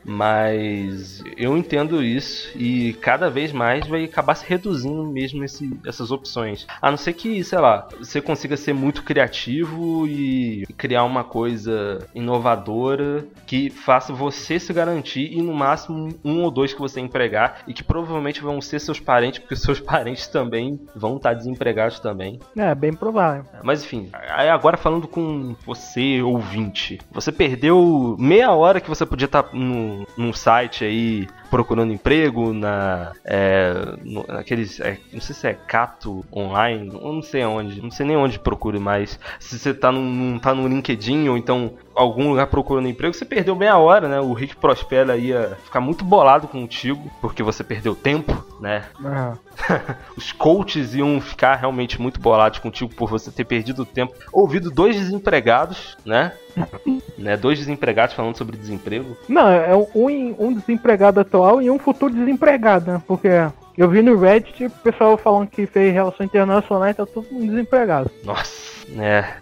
Mas 0.05 1.23
eu 1.37 1.57
entendo 1.57 2.03
isso 2.03 2.51
e 2.57 2.93
cada 2.95 3.31
vez 3.31 3.53
mais 3.53 3.87
vai 3.87 4.05
acabar 4.05 4.35
se 4.35 4.45
reduzindo 4.47 5.05
mesmo 5.05 5.45
esse, 5.45 5.79
essas 5.87 6.11
opções. 6.11 6.67
A 6.81 6.91
não 6.91 6.99
ser 6.99 7.13
que, 7.13 7.43
sei 7.45 7.59
lá, 7.59 7.89
você 7.99 8.21
consiga 8.21 8.57
ser 8.57 8.73
muito 8.73 9.03
criativo 9.05 10.07
e 10.07 10.67
criar 10.77 11.05
uma 11.05 11.25
coisa 11.25 12.01
inovadora 12.15 13.25
que 13.47 13.71
faça 13.71 14.13
você 14.13 14.59
se 14.59 14.73
garantir 14.73 15.33
e 15.33 15.41
no 15.41 15.55
máximo 15.55 16.09
um 16.25 16.43
ou 16.43 16.51
dois 16.51 16.75
que 16.75 16.81
você 16.81 17.01
empregar 17.01 17.63
e 17.67 17.73
que 17.73 17.85
provavelmente 17.85 18.43
vão 18.43 18.61
ser 18.61 18.81
seus 18.81 18.99
parentes, 18.99 19.39
porque 19.39 19.57
seus 19.57 19.79
parentes 19.81 20.27
também 20.27 20.81
vão 20.95 21.17
estar 21.17 21.35
desempregados 21.35 22.01
também. 22.01 22.41
É, 22.57 22.75
bem 22.75 22.93
provável. 22.93 23.45
Mas 23.63 23.85
enfim, 23.85 24.11
agora 24.51 24.72
falando 24.77 25.07
com 25.09 25.55
você, 25.65 26.23
ouvinte. 26.23 27.01
Você 27.13 27.31
perdeu 27.31 28.17
meia 28.19 28.51
hora 28.53 28.81
que 28.81 28.89
você 28.89 29.05
podia 29.05 29.27
estar 29.27 29.49
no, 29.53 30.07
num 30.17 30.33
site 30.33 30.85
aí 30.85 31.27
procurando 31.51 31.93
emprego, 31.93 32.53
na. 32.55 33.13
É, 33.25 33.75
no, 34.03 34.25
naqueles. 34.27 34.81
É, 34.81 34.99
não 35.13 35.21
sei 35.21 35.35
se 35.35 35.47
é 35.47 35.55
Cato 35.55 36.25
online, 36.33 36.91
não 36.91 37.23
sei 37.23 37.43
aonde, 37.43 37.83
não 37.83 37.91
sei 37.91 38.07
nem 38.07 38.17
onde 38.17 38.39
procure 38.39 38.79
mais. 38.79 39.21
Se 39.39 39.59
você 39.59 39.75
tá 39.75 39.93
num, 39.93 40.39
tá 40.39 40.55
no 40.55 40.67
LinkedIn 40.67 41.29
ou 41.29 41.37
então 41.37 41.75
algum 41.95 42.31
lugar 42.31 42.47
procurando 42.47 42.89
emprego, 42.89 43.15
você 43.15 43.25
perdeu 43.25 43.55
meia 43.55 43.77
hora, 43.77 44.09
né? 44.09 44.21
O 44.21 44.33
Rick 44.33 44.57
Prospera 44.57 45.17
ia 45.17 45.59
ficar 45.65 45.81
muito 45.81 46.05
bolado 46.05 46.49
contigo, 46.49 47.11
porque 47.21 47.43
você 47.43 47.63
perdeu 47.63 47.95
tempo, 47.95 48.33
né? 48.63 48.85
Ah, 49.05 49.35
Os 50.17 50.31
coaches 50.31 50.95
iam 50.95 51.21
ficar 51.21 51.57
realmente 51.57 52.01
muito 52.01 52.21
bolados 52.21 52.61
contigo 52.61 52.95
por 52.95 53.11
você 53.11 53.31
ter 53.31 53.45
perdido 53.45 53.85
tempo. 53.85 54.15
Ouvido 54.33 54.71
dois 54.71 54.97
desempregados, 54.97 55.99
né? 56.07 56.33
né? 57.19 57.37
Dois 57.37 57.59
desempregados 57.59 58.15
falando 58.15 58.39
sobre 58.39 58.57
desemprego. 58.57 59.17
Não, 59.29 59.49
é 59.49 59.75
um, 59.75 60.37
um 60.39 60.55
desempregado 60.55 61.19
atual 61.19 61.61
e 61.61 61.69
um 61.69 61.79
futuro 61.79 62.15
desempregado, 62.15 62.93
né? 62.93 63.03
Porque 63.07 63.29
eu 63.77 63.91
vi 63.91 64.01
no 64.01 64.17
Reddit 64.19 64.67
o 64.67 64.71
pessoal 64.71 65.19
falando 65.19 65.49
que 65.49 65.67
fez 65.67 65.93
relação 65.93 66.25
internacional 66.25 66.89
e 66.89 66.95
tá 66.95 67.05
todo 67.05 67.27
mundo 67.33 67.51
desempregado. 67.51 68.11
Nossa, 68.23 68.87
né? 68.89 69.39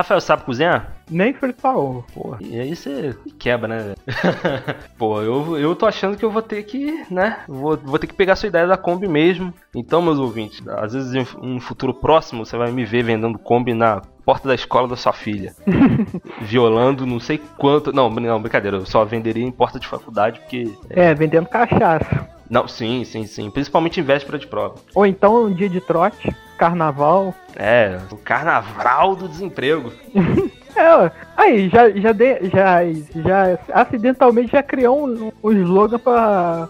Rafael, 0.00 0.20
sabe 0.20 0.44
cozinhar? 0.44 0.94
Nem 1.10 1.34
frito 1.34 1.66
ovo. 1.66 2.06
Porra, 2.14 2.38
e 2.40 2.58
aí 2.58 2.74
você 2.74 3.14
quebra, 3.38 3.68
né? 3.68 3.94
Pô, 4.96 5.20
eu, 5.20 5.58
eu 5.58 5.76
tô 5.76 5.86
achando 5.86 6.16
que 6.16 6.24
eu 6.24 6.30
vou 6.30 6.40
ter 6.40 6.62
que, 6.62 7.04
né? 7.10 7.40
Vou, 7.46 7.76
vou 7.76 7.98
ter 7.98 8.06
que 8.06 8.14
pegar 8.14 8.36
sua 8.36 8.48
ideia 8.48 8.66
da 8.66 8.76
Kombi 8.76 9.08
mesmo. 9.08 9.52
Então, 9.74 10.00
meus 10.00 10.18
ouvintes, 10.18 10.66
às 10.68 10.94
vezes 10.94 11.14
em 11.14 11.26
um 11.42 11.60
futuro 11.60 11.92
próximo 11.92 12.46
você 12.46 12.56
vai 12.56 12.72
me 12.72 12.84
ver 12.84 13.02
vendendo 13.02 13.38
Kombi 13.38 13.74
na 13.74 14.00
porta 14.24 14.48
da 14.48 14.54
escola 14.54 14.88
da 14.88 14.96
sua 14.96 15.12
filha. 15.12 15.54
Violando 16.40 17.04
não 17.04 17.20
sei 17.20 17.38
quanto. 17.58 17.92
Não, 17.92 18.08
não, 18.08 18.40
brincadeira, 18.40 18.78
eu 18.78 18.86
só 18.86 19.04
venderia 19.04 19.44
em 19.44 19.52
porta 19.52 19.78
de 19.78 19.86
faculdade 19.86 20.40
porque. 20.40 20.72
É, 20.88 21.14
vendendo 21.14 21.48
cachaça. 21.48 22.28
Não, 22.48 22.66
sim, 22.66 23.04
sim, 23.04 23.26
sim. 23.26 23.50
Principalmente 23.50 24.00
em 24.00 24.02
véspera 24.02 24.38
de 24.38 24.46
prova. 24.46 24.76
Ou 24.94 25.04
então 25.04 25.44
um 25.44 25.52
dia 25.52 25.68
de 25.68 25.80
trote, 25.80 26.34
carnaval. 26.60 27.34
É, 27.56 27.98
o 28.10 28.16
carnaval 28.18 29.16
do 29.16 29.26
desemprego. 29.26 29.90
É, 30.76 31.10
aí, 31.36 31.68
já, 31.68 31.90
já, 31.90 32.12
de, 32.12 32.48
já, 32.48 32.78
já 33.16 33.58
acidentalmente 33.74 34.52
já 34.52 34.62
criou 34.62 35.04
um, 35.04 35.32
um 35.42 35.50
slogan 35.50 35.98
para 35.98 36.68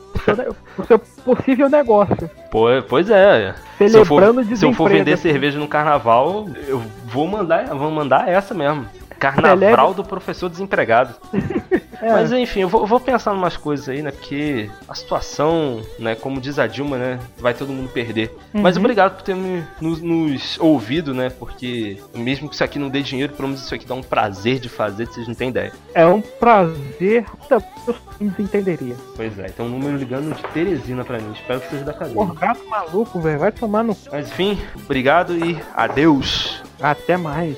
o 0.79 0.85
seu 0.87 0.98
possível 0.98 1.68
negócio. 1.68 2.29
Pô, 2.50 2.64
pois 2.88 3.11
é. 3.11 3.55
Se 3.76 3.85
eu, 3.94 4.07
for, 4.07 4.22
Celebrando 4.22 4.57
se 4.57 4.64
eu 4.64 4.72
for 4.72 4.88
vender 4.90 5.18
cerveja 5.18 5.59
no 5.59 5.68
carnaval, 5.68 6.48
eu 6.66 6.83
vou 7.05 7.29
mandar, 7.29 7.66
vou 7.74 7.90
mandar 7.90 8.26
essa 8.26 8.55
mesmo. 8.55 8.87
Carnaval 9.18 9.59
Celebre- 9.59 9.94
do 9.96 10.03
professor 10.05 10.48
desempregado. 10.48 11.14
É. 12.02 12.10
Mas 12.12 12.32
enfim, 12.32 12.60
eu 12.60 12.68
vou, 12.68 12.82
eu 12.82 12.86
vou 12.86 12.98
pensar 13.00 13.34
em 13.34 13.36
umas 13.38 13.56
coisas 13.56 13.88
aí, 13.88 14.02
né? 14.02 14.10
Porque 14.10 14.70
a 14.88 14.94
situação, 14.94 15.80
né? 15.98 16.14
Como 16.14 16.40
diz 16.40 16.58
a 16.58 16.66
Dilma, 16.66 16.96
né? 16.96 17.18
Vai 17.38 17.52
todo 17.54 17.72
mundo 17.72 17.88
perder. 17.90 18.34
Mas 18.52 18.76
Uhum. 18.76 18.82
obrigado 18.82 19.16
por 19.16 19.22
ter 19.22 19.34
me- 19.36 19.64
nos, 19.80 20.00
nos 20.00 20.58
ouvido, 20.60 21.12
né? 21.14 21.28
Porque 21.30 21.98
mesmo 22.14 22.48
que 22.48 22.54
isso 22.54 22.64
aqui 22.64 22.78
não 22.78 22.88
dê 22.88 23.02
dinheiro, 23.02 23.32
pelo 23.34 23.48
menos 23.48 23.62
isso 23.64 23.74
aqui 23.74 23.86
dá 23.86 23.94
um 23.94 24.02
prazer 24.02 24.58
de 24.58 24.68
fazer, 24.68 25.06
vocês 25.06 25.26
não 25.28 25.34
têm 25.34 25.50
ideia. 25.50 25.72
É 25.94 26.06
um 26.06 26.20
prazer 26.20 27.24
fins 28.18 28.38
entenderia. 28.38 28.94
Pois 29.16 29.38
é, 29.38 29.44
tem 29.48 29.64
um 29.64 29.68
número 29.68 29.96
ligando 29.96 30.34
de 30.34 30.42
Teresina 30.48 31.04
pra 31.04 31.18
mim. 31.18 31.32
Espero 31.32 31.60
que 31.60 31.68
seja 31.70 31.84
da 31.84 31.92
cadeia. 31.92 32.14
Porra, 32.14 32.34
gato 32.34 32.66
maluco, 32.68 33.20
velho. 33.20 33.38
Vai 33.38 33.52
tomar 33.52 33.82
no. 33.82 33.96
Mas 34.10 34.28
enfim, 34.28 34.58
obrigado 34.84 35.34
e 35.36 35.58
adeus. 35.74 36.62
Até 36.80 37.16
mais. 37.16 37.56